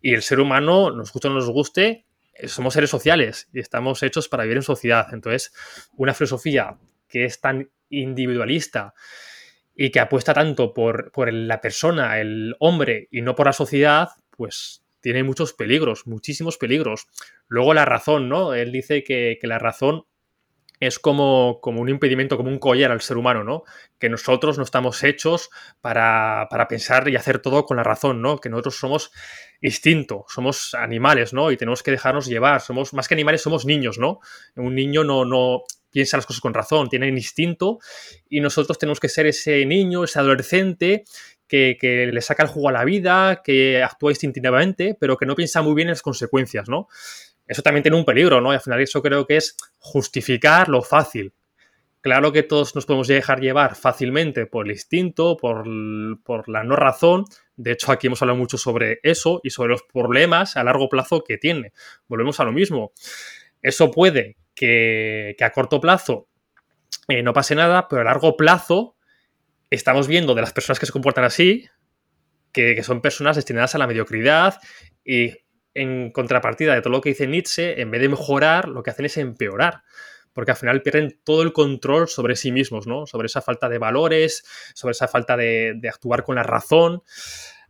Y 0.00 0.14
el 0.14 0.22
ser 0.22 0.40
humano, 0.40 0.90
nos 0.90 1.12
guste 1.12 1.28
o 1.28 1.30
no 1.30 1.36
nos 1.36 1.50
guste, 1.50 2.06
somos 2.48 2.74
seres 2.74 2.90
sociales 2.90 3.48
y 3.52 3.60
estamos 3.60 4.02
hechos 4.02 4.28
para 4.28 4.44
vivir 4.44 4.58
en 4.58 4.62
sociedad. 4.62 5.06
Entonces, 5.12 5.52
una 5.96 6.14
filosofía 6.14 6.78
que 7.08 7.24
es 7.24 7.40
tan 7.40 7.70
individualista 7.88 8.94
y 9.74 9.90
que 9.90 10.00
apuesta 10.00 10.34
tanto 10.34 10.74
por, 10.74 11.10
por 11.12 11.32
la 11.32 11.60
persona, 11.60 12.20
el 12.20 12.54
hombre, 12.58 13.08
y 13.10 13.22
no 13.22 13.34
por 13.34 13.46
la 13.46 13.52
sociedad, 13.52 14.08
pues 14.36 14.84
tiene 15.00 15.22
muchos 15.22 15.52
peligros, 15.52 16.06
muchísimos 16.06 16.58
peligros. 16.58 17.06
Luego 17.48 17.74
la 17.74 17.84
razón, 17.84 18.28
¿no? 18.28 18.54
Él 18.54 18.72
dice 18.72 19.02
que, 19.02 19.38
que 19.40 19.46
la 19.46 19.58
razón 19.58 20.04
es 20.80 20.98
como, 20.98 21.60
como, 21.60 21.82
un 21.82 21.90
impedimento, 21.90 22.38
como 22.38 22.48
un 22.48 22.58
collar 22.58 22.90
al 22.90 23.02
ser 23.02 23.18
humano, 23.18 23.44
¿no? 23.44 23.64
Que 23.98 24.08
nosotros 24.08 24.56
no 24.56 24.64
estamos 24.64 25.04
hechos 25.04 25.50
para, 25.82 26.48
para, 26.50 26.66
pensar 26.68 27.06
y 27.08 27.16
hacer 27.16 27.40
todo 27.40 27.66
con 27.66 27.76
la 27.76 27.82
razón, 27.82 28.22
¿no? 28.22 28.38
Que 28.38 28.48
nosotros 28.48 28.76
somos 28.76 29.12
instinto, 29.60 30.24
somos 30.28 30.72
animales, 30.74 31.34
¿no? 31.34 31.52
Y 31.52 31.58
tenemos 31.58 31.82
que 31.82 31.90
dejarnos 31.90 32.26
llevar, 32.26 32.62
somos, 32.62 32.94
más 32.94 33.08
que 33.08 33.14
animales, 33.14 33.42
somos 33.42 33.66
niños, 33.66 33.98
¿no? 33.98 34.20
Un 34.56 34.74
niño 34.74 35.04
no, 35.04 35.26
no 35.26 35.64
piensa 35.90 36.16
las 36.16 36.24
cosas 36.24 36.40
con 36.40 36.54
razón, 36.54 36.88
tiene 36.88 37.08
instinto 37.08 37.78
y 38.28 38.40
nosotros 38.40 38.78
tenemos 38.78 39.00
que 39.00 39.08
ser 39.08 39.26
ese 39.26 39.66
niño, 39.66 40.04
ese 40.04 40.18
adolescente 40.18 41.04
que, 41.46 41.76
que, 41.78 42.06
le 42.06 42.20
saca 42.22 42.44
el 42.44 42.48
jugo 42.48 42.68
a 42.68 42.72
la 42.72 42.84
vida, 42.84 43.42
que 43.44 43.82
actúa 43.82 44.12
instintivamente, 44.12 44.96
pero 44.98 45.16
que 45.16 45.26
no 45.26 45.34
piensa 45.34 45.62
muy 45.62 45.74
bien 45.74 45.88
en 45.88 45.92
las 45.92 46.02
consecuencias, 46.02 46.68
¿no? 46.68 46.88
Eso 47.50 47.62
también 47.62 47.82
tiene 47.82 47.98
un 47.98 48.04
peligro, 48.04 48.40
¿no? 48.40 48.52
Y 48.52 48.54
al 48.54 48.60
final 48.60 48.80
eso 48.80 49.02
creo 49.02 49.26
que 49.26 49.36
es 49.36 49.56
justificar 49.80 50.68
lo 50.68 50.82
fácil. 50.82 51.34
Claro 52.00 52.30
que 52.30 52.44
todos 52.44 52.76
nos 52.76 52.86
podemos 52.86 53.08
dejar 53.08 53.40
llevar 53.40 53.74
fácilmente 53.74 54.46
por 54.46 54.66
el 54.66 54.72
instinto, 54.72 55.36
por, 55.36 55.66
la 55.66 56.62
no 56.62 56.76
razón. 56.76 57.24
De 57.56 57.72
hecho, 57.72 57.90
aquí 57.90 58.06
hemos 58.06 58.22
hablado 58.22 58.38
mucho 58.38 58.56
sobre 58.56 59.00
eso 59.02 59.40
y 59.42 59.50
sobre 59.50 59.70
los 59.70 59.82
problemas 59.82 60.56
a 60.56 60.62
largo 60.62 60.88
plazo 60.88 61.24
que 61.24 61.38
tiene. 61.38 61.72
Volvemos 62.06 62.38
a 62.38 62.44
lo 62.44 62.52
mismo. 62.52 62.92
Eso 63.60 63.90
puede 63.90 64.36
que, 64.54 65.34
a 65.40 65.50
corto 65.50 65.80
plazo 65.80 66.28
eh, 67.08 67.24
no 67.24 67.32
pase 67.32 67.56
nada, 67.56 67.88
pero 67.88 68.02
a 68.02 68.04
largo 68.04 68.36
plazo 68.36 68.94
estamos 69.70 70.06
viendo 70.06 70.36
de 70.36 70.42
las 70.42 70.52
personas 70.52 70.78
que 70.78 70.86
se 70.86 70.92
comportan 70.92 71.24
así, 71.24 71.68
que 72.52 72.80
son 72.84 73.00
personas 73.00 73.34
destinadas 73.34 73.74
a 73.74 73.78
la 73.78 73.88
mediocridad 73.88 74.60
y 75.04 75.32
en 75.74 76.10
contrapartida 76.10 76.74
de 76.74 76.82
todo 76.82 76.92
lo 76.92 77.00
que 77.00 77.10
dice 77.10 77.26
Nietzsche, 77.26 77.80
en 77.80 77.90
vez 77.90 78.00
de 78.00 78.08
mejorar, 78.08 78.68
lo 78.68 78.82
que 78.82 78.90
hacen 78.90 79.06
es 79.06 79.16
empeorar. 79.16 79.82
Porque 80.32 80.52
al 80.52 80.56
final 80.56 80.82
pierden 80.82 81.18
todo 81.24 81.42
el 81.42 81.52
control 81.52 82.08
sobre 82.08 82.36
sí 82.36 82.52
mismos, 82.52 82.86
¿no? 82.86 83.06
Sobre 83.06 83.26
esa 83.26 83.42
falta 83.42 83.68
de 83.68 83.78
valores, 83.78 84.44
sobre 84.74 84.92
esa 84.92 85.08
falta 85.08 85.36
de, 85.36 85.80
actuar 85.88 86.22
con 86.22 86.36
la 86.36 86.44
razón. 86.44 87.02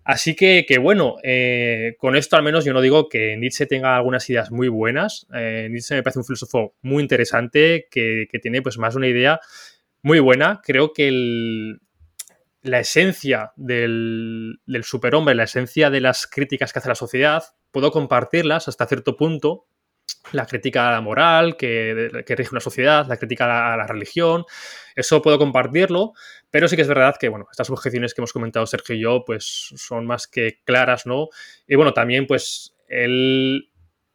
Así 0.05 0.35
que, 0.35 0.67
bueno, 0.81 1.17
eh, 1.23 1.95
con 1.99 2.17
esto 2.17 2.37
al 2.37 2.43
menos 2.43 2.65
yo 2.65 2.73
no 2.73 2.81
digo 2.81 3.09
que 3.09 3.37
Nietzsche 3.37 3.67
tenga 3.67 3.97
algunas 3.97 4.29
ideas 4.29 4.51
muy 4.51 4.69
buenas. 4.69 5.27
Eh, 5.35 5.69
Nietzsche 5.71 5.95
me 5.95 6.03
parece 6.03 6.19
un 6.19 6.25
filósofo 6.27 6.75
muy 6.83 7.03
interesante 7.03 7.89
que, 7.91 8.27
que 8.31 8.39
tiene 8.39 8.61
pues 8.61 8.77
más 8.77 8.95
una 8.95 9.09
idea 9.09 9.41
muy 10.03 10.19
buena. 10.21 10.61
Creo 10.63 10.93
que 10.93 11.09
el, 11.09 11.81
la 12.63 12.81
esencia 12.81 13.53
del, 13.57 14.59
superhombre, 14.83 15.35
la 15.35 15.45
esencia 15.45 15.91
de 15.91 16.01
las 16.01 16.27
críticas 16.27 16.73
que 16.73 16.79
hace 16.79 16.89
la 16.89 16.95
sociedad, 16.95 17.43
puedo 17.71 17.91
compartirlas 17.91 18.69
hasta 18.69 18.87
cierto 18.87 19.17
punto. 19.17 19.67
La 20.33 20.47
crítica 20.47 20.89
a 20.89 20.93
la 20.93 21.01
moral 21.01 21.57
que, 21.57 22.11
rige 22.27 22.51
una 22.51 22.61
sociedad, 22.61 23.07
la 23.07 23.17
crítica 23.17 23.73
a 23.73 23.77
la, 23.77 23.87
religión, 23.87 24.45
eso 24.97 25.23
puedo 25.23 25.39
compartirlo, 25.39 26.13
pero 26.51 26.69
sí 26.69 26.77
que 26.77 26.83
es 26.83 26.89
verdad 26.89 27.17
que, 27.19 27.29
bueno, 27.29 27.47
estas 27.51 27.71
objeciones 27.71 28.13
que 28.13 28.21
hemos 28.21 28.33
comentado 28.33 28.67
Sergio 28.67 28.97
y 28.97 29.01
yo, 29.01 29.25
pues 29.25 29.73
son 29.77 30.07
más 30.07 30.27
que 30.27 30.61
claras, 30.65 31.07
¿no? 31.07 31.29
Y 31.67 31.77
bueno, 31.77 31.93
también, 31.95 32.27
pues, 32.27 32.75
él 32.89 33.71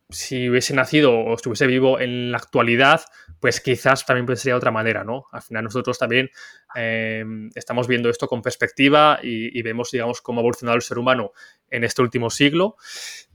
si 0.09 0.49
hubiese 0.49 0.73
nacido 0.73 1.13
o 1.13 1.33
estuviese 1.33 1.67
vivo 1.67 1.99
en 1.99 2.31
la 2.31 2.37
actualidad, 2.37 3.01
pues 3.45 3.61
quizás 3.61 4.03
también 4.07 4.25
pensaría 4.25 4.53
de 4.53 4.57
otra 4.57 4.71
manera, 4.71 5.03
¿no? 5.03 5.25
Al 5.31 5.43
final 5.43 5.65
nosotros 5.65 5.99
también 5.99 6.31
em, 6.73 7.51
estamos 7.53 7.87
viendo 7.87 8.09
esto 8.09 8.27
con 8.27 8.41
perspectiva 8.41 9.19
y, 9.21 9.61
vemos, 9.61 9.91
digamos, 9.91 10.19
cómo 10.19 10.39
ha 10.39 10.41
evolucionado 10.41 10.75
el 10.75 10.81
ser 10.81 10.97
humano 10.97 11.31
en 11.69 11.83
este 11.83 12.01
último 12.01 12.31
siglo, 12.31 12.75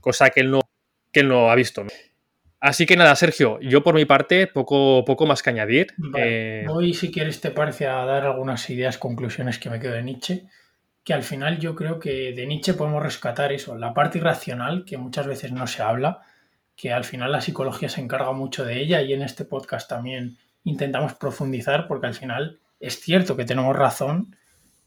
cosa 0.01 0.29
que 0.29 0.41
él 0.41 0.51
no, 0.51 0.59
que 1.13 1.23
no 1.23 1.49
ha 1.49 1.55
visto. 1.55 1.85
Así 2.59 2.85
que 2.85 2.97
nada, 2.97 3.15
Sergio, 3.15 3.57
yo 3.61 3.83
por 3.83 3.95
mi 3.95 4.03
parte, 4.03 4.47
poco, 4.47 5.05
poco 5.05 5.25
más 5.25 5.41
que 5.41 5.51
añadir. 5.51 5.93
Eh, 6.17 6.65
Voy, 6.67 6.93
si 6.93 7.09
quieres, 7.09 7.39
te 7.39 7.51
parece 7.51 7.87
a 7.87 8.03
dar 8.03 8.25
algunas 8.25 8.69
ideas, 8.69 8.97
conclusiones 8.97 9.59
que 9.59 9.69
me 9.69 9.79
quedo 9.79 9.93
de 9.93 10.03
Nietzsche, 10.03 10.43
que 11.05 11.13
al 11.13 11.23
final 11.23 11.57
yo 11.57 11.73
creo 11.73 11.99
que 11.99 12.33
de 12.33 12.45
Nietzsche 12.47 12.73
podemos 12.73 13.01
rescatar 13.01 13.53
eso, 13.53 13.77
la 13.77 13.93
parte 13.93 14.17
irracional, 14.17 14.83
que 14.83 14.97
muchas 14.97 15.25
veces 15.25 15.53
no 15.53 15.65
se 15.67 15.81
habla, 15.81 16.23
que 16.81 16.91
al 16.91 17.03
final 17.03 17.31
la 17.31 17.41
psicología 17.41 17.89
se 17.89 18.01
encarga 18.01 18.31
mucho 18.31 18.65
de 18.65 18.81
ella 18.81 19.03
y 19.03 19.13
en 19.13 19.21
este 19.21 19.45
podcast 19.45 19.87
también 19.87 20.39
intentamos 20.63 21.13
profundizar 21.13 21.87
porque 21.87 22.07
al 22.07 22.15
final 22.15 22.59
es 22.79 22.99
cierto 22.99 23.37
que 23.37 23.45
tenemos 23.45 23.75
razón, 23.75 24.35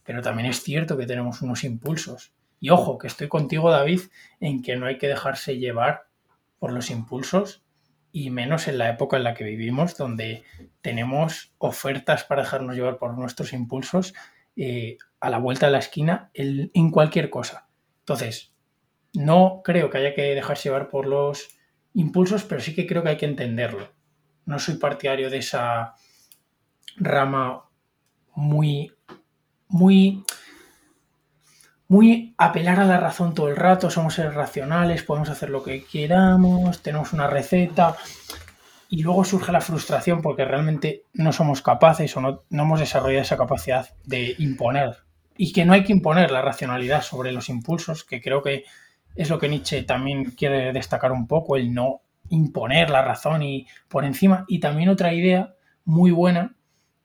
pero 0.03 0.21
también 0.21 0.49
es 0.49 0.61
cierto 0.61 0.97
que 0.97 1.07
tenemos 1.07 1.41
unos 1.41 1.63
impulsos. 1.63 2.33
Y 2.59 2.71
ojo, 2.71 2.99
que 2.99 3.07
estoy 3.07 3.29
contigo, 3.29 3.71
David, 3.71 4.01
en 4.41 4.61
que 4.61 4.75
no 4.75 4.87
hay 4.87 4.99
que 4.99 5.07
dejarse 5.07 5.57
llevar 5.57 6.09
por 6.59 6.73
los 6.73 6.91
impulsos 6.91 7.63
y 8.11 8.31
menos 8.31 8.67
en 8.67 8.79
la 8.79 8.91
época 8.91 9.17
en 9.17 9.23
la 9.23 9.35
que 9.35 9.45
vivimos, 9.45 9.97
donde 9.97 10.43
tenemos 10.81 11.55
ofertas 11.59 12.25
para 12.25 12.43
dejarnos 12.43 12.75
llevar 12.75 12.99
por 12.99 13.17
nuestros 13.17 13.53
impulsos 13.53 14.15
eh, 14.57 14.99
a 15.21 15.31
la 15.31 15.39
vuelta 15.39 15.67
de 15.67 15.73
la 15.73 15.79
esquina 15.79 16.33
en 16.35 16.91
cualquier 16.91 17.31
cosa. 17.31 17.69
Entonces, 18.01 18.53
no 19.13 19.61
creo 19.63 19.91
que 19.91 19.99
haya 19.99 20.15
que 20.17 20.35
dejarse 20.35 20.71
llevar 20.71 20.89
por 20.89 21.07
los 21.07 21.54
impulsos, 21.95 22.45
pero 22.45 22.61
sí 22.61 22.75
que 22.75 22.87
creo 22.87 23.03
que 23.03 23.11
hay 23.11 23.17
que 23.17 23.27
entenderlo. 23.27 23.89
No 24.47 24.59
soy 24.59 24.77
partidario 24.77 25.31
de 25.31 25.39
esa 25.39 25.95
rama 26.97 27.65
muy, 28.35 28.93
muy, 29.69 30.25
muy 31.89 32.35
apelar 32.37 32.81
a 32.81 32.85
la 32.85 33.01
razón 33.01 33.35
todo 33.35 33.49
el 33.49 33.57
rato, 33.57 33.91
somos 33.91 34.15
seres 34.15 34.35
racionales, 34.35 35.03
podemos 35.03 35.31
hacer 35.31 35.51
lo 35.51 35.63
que 35.63 35.85
queramos, 35.85 36.83
tenemos 36.83 37.13
una 37.13 37.27
receta. 37.27 37.97
Y 38.89 39.03
luego 39.03 39.25
surge 39.25 39.51
la 39.51 39.61
frustración 39.61 40.23
porque 40.23 40.45
realmente 40.45 41.05
no 41.15 41.33
somos 41.33 41.63
capaces 41.63 42.17
o 42.17 42.21
no, 42.21 42.43
no 42.51 42.63
hemos 42.63 42.81
desarrollado 42.81 43.23
esa 43.23 43.37
capacidad 43.37 43.89
de 44.05 44.35
imponer. 44.39 44.99
Y 45.37 45.53
que 45.53 45.65
no 45.65 45.73
hay 45.73 45.83
que 45.83 45.93
imponer 45.93 46.31
la 46.31 46.43
racionalidad 46.43 47.03
sobre 47.03 47.33
los 47.33 47.49
impulsos, 47.49 48.05
que 48.05 48.21
creo 48.21 48.43
que 48.43 48.65
es 49.15 49.31
lo 49.31 49.39
que 49.39 49.49
Nietzsche 49.49 49.83
también 49.83 50.25
quiere 50.33 50.73
destacar 50.73 51.13
un 51.13 51.27
poco, 51.27 51.57
el 51.57 51.73
no 51.73 52.03
imponer 52.31 52.91
la 52.91 53.03
razón 53.03 53.43
y 53.43 53.67
por 53.89 54.05
encima. 54.05 54.45
Y 54.49 54.61
también 54.61 54.89
otra 54.89 55.15
idea 55.15 55.55
muy 55.85 56.11
buena 56.11 56.55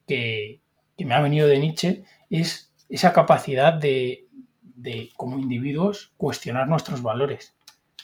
que, 0.07 0.61
me 0.97 1.13
ha 1.13 1.21
venido 1.21 1.47
de 1.47 1.59
Nietzsche 1.59 2.03
es 2.29 2.73
esa 2.89 3.13
capacidad 3.13 3.73
de, 3.73 4.27
de, 4.61 5.11
como 5.15 5.39
individuos, 5.39 6.11
cuestionar 6.17 6.67
nuestros 6.67 7.01
valores. 7.01 7.55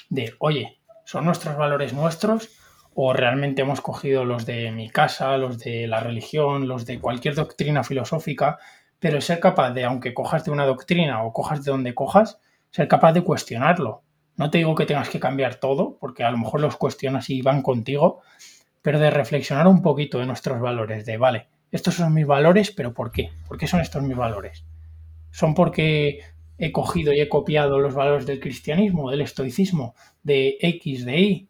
De, 0.10 0.34
oye, 0.40 0.80
¿son 1.04 1.26
nuestros 1.26 1.58
valores 1.58 1.94
nuestros? 1.94 2.52
¿O 2.94 3.12
realmente 3.12 3.64
hemos 3.64 3.82
cogido 3.82 4.24
los 4.24 4.46
de 4.46 4.72
mi 4.72 4.90
casa, 4.90 5.38
los 5.38 5.60
de 5.60 5.88
la 5.88 6.00
religión, 6.00 6.68
los 6.68 6.86
de 6.86 7.00
cualquier 7.00 7.36
doctrina 7.36 7.84
filosófica? 7.84 8.60
Pero 9.00 9.20
ser 9.20 9.42
capaz 9.42 9.72
de, 9.72 9.84
aunque 9.84 10.14
cojas 10.14 10.46
de 10.46 10.52
una 10.52 10.66
doctrina 10.66 11.24
o 11.24 11.34
cojas 11.34 11.66
de 11.66 11.72
donde 11.72 11.94
cojas, 11.94 12.40
ser 12.76 12.90
capaz 12.90 13.14
de 13.14 13.24
cuestionarlo. 13.24 14.04
No 14.36 14.50
te 14.50 14.58
digo 14.58 14.76
que 14.76 14.86
tengas 14.86 15.08
que 15.08 15.18
cambiar 15.18 15.56
todo, 15.56 15.98
porque 15.98 16.26
a 16.26 16.32
lo 16.32 16.38
mejor 16.38 16.60
los 16.60 16.76
cuestionas 16.76 17.30
y 17.30 17.42
van 17.42 17.62
contigo, 17.62 18.20
pero 18.82 19.00
de 19.00 19.10
reflexionar 19.10 19.66
un 19.66 19.82
poquito 19.82 20.20
de 20.20 20.26
nuestros 20.26 20.60
valores, 20.60 21.06
de, 21.06 21.16
vale, 21.16 21.48
estos 21.72 21.94
son 21.94 22.14
mis 22.14 22.28
valores, 22.28 22.72
pero 22.72 22.94
¿por 22.94 23.14
qué? 23.14 23.32
¿Por 23.48 23.58
qué 23.58 23.66
son 23.66 23.80
estos 23.80 24.04
mis 24.04 24.18
valores? 24.18 24.66
¿Son 25.32 25.54
porque 25.56 26.20
he 26.58 26.74
cogido 26.74 27.14
y 27.14 27.22
he 27.22 27.30
copiado 27.30 27.80
los 27.80 27.94
valores 27.94 28.26
del 28.26 28.42
cristianismo, 28.42 29.10
del 29.10 29.22
estoicismo, 29.22 29.96
de 30.24 30.58
X, 30.60 31.06
de 31.06 31.18
Y? 31.18 31.50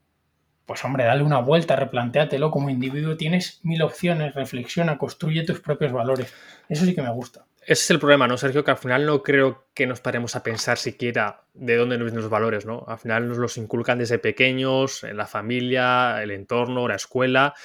Pues 0.68 0.86
hombre, 0.86 1.06
dale 1.06 1.24
una 1.24 1.40
vuelta, 1.40 1.76
replantéatelo. 1.76 2.52
Como 2.52 2.70
individuo 2.70 3.18
tienes 3.18 3.62
mil 3.64 3.82
opciones, 3.82 4.36
reflexiona, 4.36 5.00
construye 5.00 5.44
tus 5.44 5.60
propios 5.60 5.92
valores. 5.92 6.32
Eso 6.70 6.86
sí 6.86 6.94
que 6.94 7.02
me 7.02 7.12
gusta. 7.12 7.46
Ese 7.68 7.82
es 7.82 7.90
el 7.90 8.00
problema, 8.00 8.28
¿no, 8.28 8.38
Sergio? 8.38 8.64
Que 8.64 8.70
al 8.70 8.78
final 8.78 9.08
no 9.08 9.24
creo 9.24 9.70
que 9.74 9.88
nos 9.88 10.00
paremos 10.00 10.36
a 10.36 10.44
pensar 10.44 10.78
siquiera 10.78 11.46
de 11.56 11.76
dónde 11.76 11.98
nos 11.98 12.06
vienen 12.06 12.22
los 12.22 12.30
valores, 12.30 12.64
¿no? 12.68 12.86
Al 12.88 13.00
final 13.00 13.28
nos 13.28 13.40
los 13.40 13.58
inculcan 13.58 13.98
desde 13.98 14.20
pequeños, 14.20 15.04
en 15.04 15.18
la 15.18 15.26
familia, 15.26 16.22
el 16.22 16.30
entorno, 16.30 16.88
la 16.88 16.94
escuela, 16.94 17.56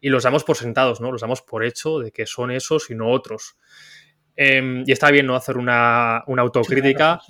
y 0.00 0.08
los 0.08 0.22
damos 0.22 0.44
por 0.44 0.56
sentados, 0.56 1.00
¿no? 1.00 1.10
Los 1.10 1.22
damos 1.22 1.42
por 1.42 1.64
hecho 1.64 1.98
de 1.98 2.12
que 2.12 2.26
son 2.26 2.52
esos 2.52 2.90
y 2.90 2.94
no 2.94 3.10
otros. 3.10 3.56
Em, 4.36 4.84
y 4.86 4.92
está 4.92 5.10
bien, 5.10 5.26
¿no? 5.26 5.34
Hacer 5.34 5.56
una, 5.56 6.22
una 6.28 6.42
autocrítica 6.42 7.20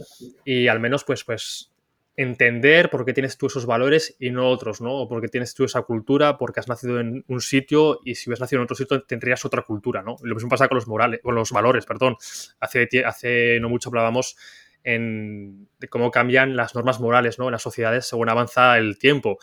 y 0.44 0.68
al 0.68 0.78
menos, 0.78 1.04
pues, 1.04 1.24
pues, 1.24 1.72
entender 2.16 2.90
por 2.90 3.04
qué 3.04 3.12
tienes 3.12 3.38
tú 3.38 3.46
esos 3.46 3.66
valores 3.66 4.16
y 4.18 4.30
no 4.30 4.48
otros, 4.48 4.80
¿no? 4.80 4.92
O 4.92 5.08
por 5.08 5.20
qué 5.20 5.28
tienes 5.28 5.54
tú 5.54 5.64
esa 5.64 5.82
cultura, 5.82 6.36
porque 6.36 6.60
has 6.60 6.68
nacido 6.68 7.00
en 7.00 7.24
un 7.28 7.40
sitio 7.40 8.00
y 8.04 8.14
si 8.14 8.28
hubieras 8.28 8.40
nacido 8.40 8.60
en 8.60 8.64
otro 8.64 8.76
sitio 8.76 9.02
tendrías 9.02 9.44
otra 9.44 9.62
cultura, 9.62 10.02
¿no? 10.02 10.16
Lo 10.22 10.34
mismo 10.34 10.50
pasa 10.50 10.68
con 10.68 10.76
los 10.76 10.88
morales, 10.88 11.20
con 11.22 11.34
los 11.34 11.50
valores, 11.52 11.86
perdón. 11.86 12.16
Hace, 12.60 13.58
no 13.60 13.68
mucho 13.68 13.88
hablábamos 13.88 14.36
en, 14.82 15.68
de 15.78 15.88
cómo 15.88 16.10
cambian 16.10 16.56
las 16.56 16.74
normas 16.74 17.00
morales, 17.00 17.38
¿no? 17.38 17.46
En 17.46 17.52
las 17.52 17.62
sociedades 17.62 18.06
según 18.06 18.28
avanza 18.28 18.76
el 18.76 18.98
tiempo. 18.98 19.38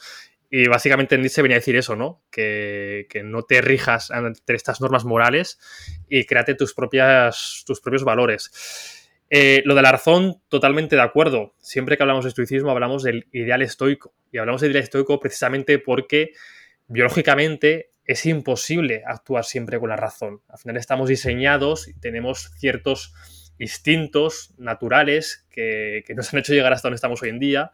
Y 0.49 0.67
básicamente 0.67 1.17
Nietzsche 1.17 1.41
venía 1.41 1.57
a 1.57 1.59
decir 1.59 1.75
eso, 1.75 1.95
¿no? 1.95 2.21
Que, 2.31 3.07
que, 3.09 3.21
no 3.21 3.43
te 3.43 3.59
rijas 3.61 4.11
ante 4.11 4.55
estas 4.55 4.79
normas 4.79 5.03
morales 5.03 5.59
y 6.07 6.25
créate 6.25 6.55
tus, 6.55 6.73
propias, 6.73 7.63
tus 7.65 7.81
propios 7.81 8.05
valores. 8.05 9.06
Eh, 9.29 9.61
lo 9.65 9.75
de 9.75 9.81
la 9.81 9.91
razón, 9.91 10.41
totalmente 10.47 10.95
de 10.95 11.01
acuerdo. 11.01 11.53
Siempre 11.59 11.97
que 11.97 12.03
hablamos 12.03 12.23
de 12.23 12.29
estoicismo 12.29 12.71
hablamos 12.71 13.03
del 13.03 13.27
ideal 13.31 13.61
estoico. 13.61 14.13
Y 14.31 14.37
hablamos 14.37 14.61
del 14.61 14.71
ideal 14.71 14.83
estoico 14.83 15.19
precisamente 15.19 15.79
porque 15.79 16.31
biológicamente 16.87 17.91
es 18.05 18.25
imposible 18.25 19.03
actuar 19.05 19.43
siempre 19.43 19.79
con 19.79 19.89
la 19.89 19.97
razón. 19.97 20.41
Al 20.47 20.57
final 20.57 20.77
estamos 20.77 21.09
diseñados 21.09 21.87
y 21.89 21.93
tenemos 21.93 22.51
ciertos 22.57 23.13
instintos 23.59 24.53
naturales 24.57 25.45
que, 25.49 26.03
que, 26.05 26.13
nos 26.13 26.31
han 26.31 26.39
hecho 26.39 26.53
llegar 26.53 26.71
hasta 26.71 26.87
donde 26.87 26.95
estamos 26.95 27.21
hoy 27.23 27.29
en 27.29 27.39
día 27.39 27.71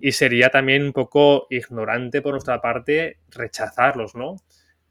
y 0.00 0.12
sería 0.12 0.48
también 0.48 0.82
un 0.82 0.92
poco 0.92 1.46
ignorante 1.50 2.22
por 2.22 2.32
nuestra 2.32 2.60
parte 2.60 3.18
rechazarlos, 3.30 4.14
¿no? 4.14 4.36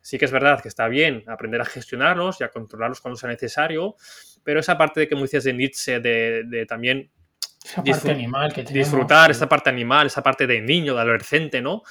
Sí 0.07 0.17
que 0.17 0.23
es 0.23 0.31
verdad 0.31 0.61
que 0.61 0.69
está 0.69 0.87
bien 0.87 1.23
aprender 1.27 1.59
a 1.59 1.65
gestionarlos 1.65 2.39
y 2.39 2.45
a 2.45 2.49
controlarlos 2.49 3.01
cuando 3.01 3.17
sea 3.17 3.29
necesario, 3.29 3.97
pero 4.47 4.61
esa 4.61 4.77
parte 4.77 5.01
de 5.01 5.09
que 5.09 5.15
me 5.15 5.23
decías 5.23 5.43
de 5.43 5.51
Nietzsche, 5.51 5.99
de, 5.99 6.65
también 6.69 7.11
esa 7.65 7.83
parte 7.83 8.11
animal 8.11 8.53
que 8.53 8.63
disfrutar, 8.63 9.29
esa 9.29 9.49
parte 9.49 9.69
animal, 9.69 10.07
esa 10.07 10.23
parte 10.23 10.47
de 10.47 10.61
niño, 10.61 10.95
de 10.95 11.01
adolescente, 11.01 11.61
¿no? 11.61 11.81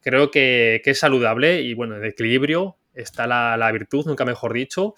Creo 0.00 0.30
que, 0.30 0.80
es 0.84 0.96
saludable 1.00 1.62
y 1.62 1.74
bueno, 1.74 1.96
en 1.96 2.04
equilibrio 2.04 2.78
está 2.94 3.26
la, 3.26 3.72
virtud, 3.72 4.06
nunca 4.06 4.24
mejor 4.24 4.52
dicho. 4.52 4.94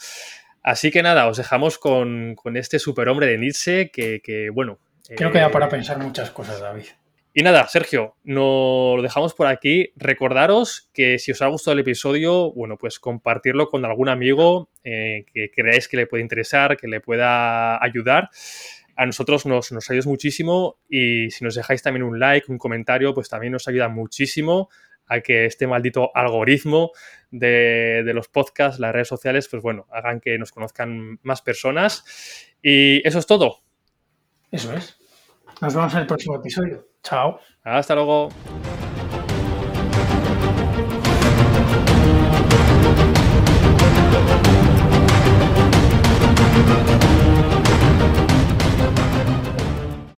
Así 0.63 0.91
que 0.91 1.03
nada, 1.03 1.27
os 1.27 1.39
dejamos 1.39 1.79
con, 1.79 2.37
este 2.55 2.79
superhombre 2.79 3.27
de 3.27 3.39
Nietzsche 3.39 3.91
que, 3.91 4.51
bueno. 4.53 4.79
Creo 5.09 5.33
que 5.33 5.39
da 5.39 5.51
para 5.51 5.69
eh, 5.69 5.71
pensar 5.71 5.97
muchas 5.97 6.31
cosas, 6.31 6.61
David. 6.61 6.85
Y 7.39 7.43
nada, 7.43 7.69
Sergio, 7.69 8.17
nos 8.25 8.97
lo 8.97 9.03
dejamos 9.03 9.35
por 9.35 9.47
aquí. 9.47 9.93
Recordaros 9.97 10.89
que 10.95 11.19
si 11.19 11.33
os 11.33 11.43
ha 11.43 11.49
gustado 11.49 11.75
el 11.75 11.81
episodio, 11.81 12.51
bueno, 12.55 12.79
pues 12.79 12.99
compartirlo 12.99 13.69
con 13.69 13.85
algún 13.85 14.09
amigo 14.09 14.71
eh, 14.85 15.27
que 15.35 15.51
creáis 15.51 15.87
que 15.87 15.99
le 15.99 16.07
puede 16.07 16.23
interesar, 16.23 16.79
que 16.79 16.89
le 16.89 17.03
pueda 17.03 17.77
ayudar. 17.85 18.31
A 18.97 19.05
nosotros 19.05 19.45
nos, 19.45 19.71
nos 19.71 20.07
muchísimo 20.07 20.79
y 20.89 21.31
si 21.31 21.45
nos 21.45 21.55
dejáis 21.55 21.83
también 21.83 22.05
un 22.05 22.19
like, 22.19 22.51
un 22.51 22.57
comentario, 22.57 23.13
pues 23.13 23.29
también 23.29 23.53
nos 23.53 23.69
ayuda 23.69 23.91
muchísimo 23.91 24.71
a 25.07 25.21
que 25.21 25.45
este 25.45 25.67
maldito 25.67 26.13
algoritmo 26.15 26.93
de, 27.31 28.13
los 28.15 28.29
podcasts, 28.29 28.81
las 28.81 28.95
redes 28.95 29.09
sociales, 29.09 29.47
pues 29.51 29.63
bueno, 29.63 29.87
hagan 29.93 30.21
que 30.21 30.39
nos 30.39 30.53
conozcan 30.53 31.21
más 31.23 31.43
personas. 31.43 32.03
Y 32.63 33.07
eso 33.07 33.19
es 33.19 33.27
todo. 33.27 33.59
Eso 34.51 34.73
es. 34.73 34.97
Nos 35.61 35.75
vemos 35.75 35.93
en 35.93 36.01
el 36.01 36.07
próximo 36.07 36.37
episodio. 36.37 36.96
Chao. 37.07 37.39
Hasta 37.63 37.95
luego. 37.95 38.31